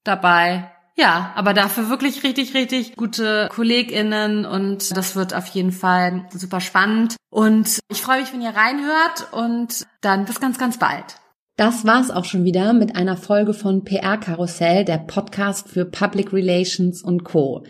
dabei. 0.03 0.72
Ja, 0.95 1.33
aber 1.35 1.53
dafür 1.53 1.89
wirklich 1.89 2.23
richtig, 2.23 2.53
richtig 2.53 2.95
gute 2.95 3.49
KollegInnen 3.51 4.45
und 4.45 4.95
das 4.95 5.15
wird 5.15 5.33
auf 5.33 5.47
jeden 5.47 5.71
Fall 5.71 6.27
super 6.31 6.61
spannend. 6.61 7.15
Und 7.29 7.79
ich 7.89 8.01
freue 8.01 8.21
mich, 8.21 8.31
wenn 8.31 8.41
ihr 8.41 8.55
reinhört 8.55 9.27
und 9.31 9.87
dann 10.01 10.25
bis 10.25 10.39
ganz, 10.39 10.59
ganz 10.59 10.77
bald. 10.77 11.17
Das 11.55 11.85
war's 11.85 12.11
auch 12.11 12.25
schon 12.25 12.43
wieder 12.43 12.73
mit 12.73 12.95
einer 12.95 13.17
Folge 13.17 13.53
von 13.53 13.83
PR 13.83 14.17
Karussell, 14.17 14.85
der 14.85 14.97
Podcast 14.99 15.67
für 15.69 15.85
Public 15.85 16.31
Relations 16.33 17.01
und 17.03 17.23
Co. 17.23 17.63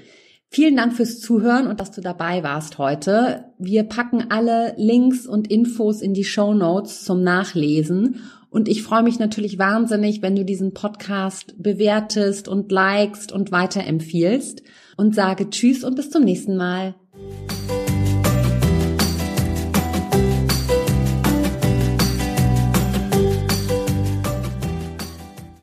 Vielen 0.49 0.75
Dank 0.75 0.93
fürs 0.93 1.19
Zuhören 1.19 1.67
und 1.67 1.79
dass 1.79 1.91
du 1.91 1.99
dabei 1.99 2.43
warst 2.43 2.77
heute. 2.77 3.45
Wir 3.57 3.83
packen 3.83 4.29
alle 4.29 4.73
Links 4.77 5.25
und 5.25 5.49
Infos 5.49 6.01
in 6.01 6.13
die 6.13 6.23
Show 6.23 6.53
Notes 6.53 7.03
zum 7.03 7.23
Nachlesen 7.23 8.21
und 8.54 8.70
ich 8.70 8.84
freue 8.84 9.02
mich 9.02 9.18
natürlich 9.18 9.58
wahnsinnig, 9.58 10.22
wenn 10.22 10.36
du 10.36 10.46
diesen 10.46 10.76
Podcast 10.76 11.56
bewertest 11.58 12.48
und 12.48 12.72
likest 12.72 13.32
und 13.32 13.52
weiterempfiehlst 13.52 14.62
und 14.96 15.16
sage 15.16 15.50
Tschüss 15.50 15.84
und 15.84 15.96
bis 15.96 16.12
zum 16.12 16.24
nächsten 16.24 16.56
Mal. 16.56 16.94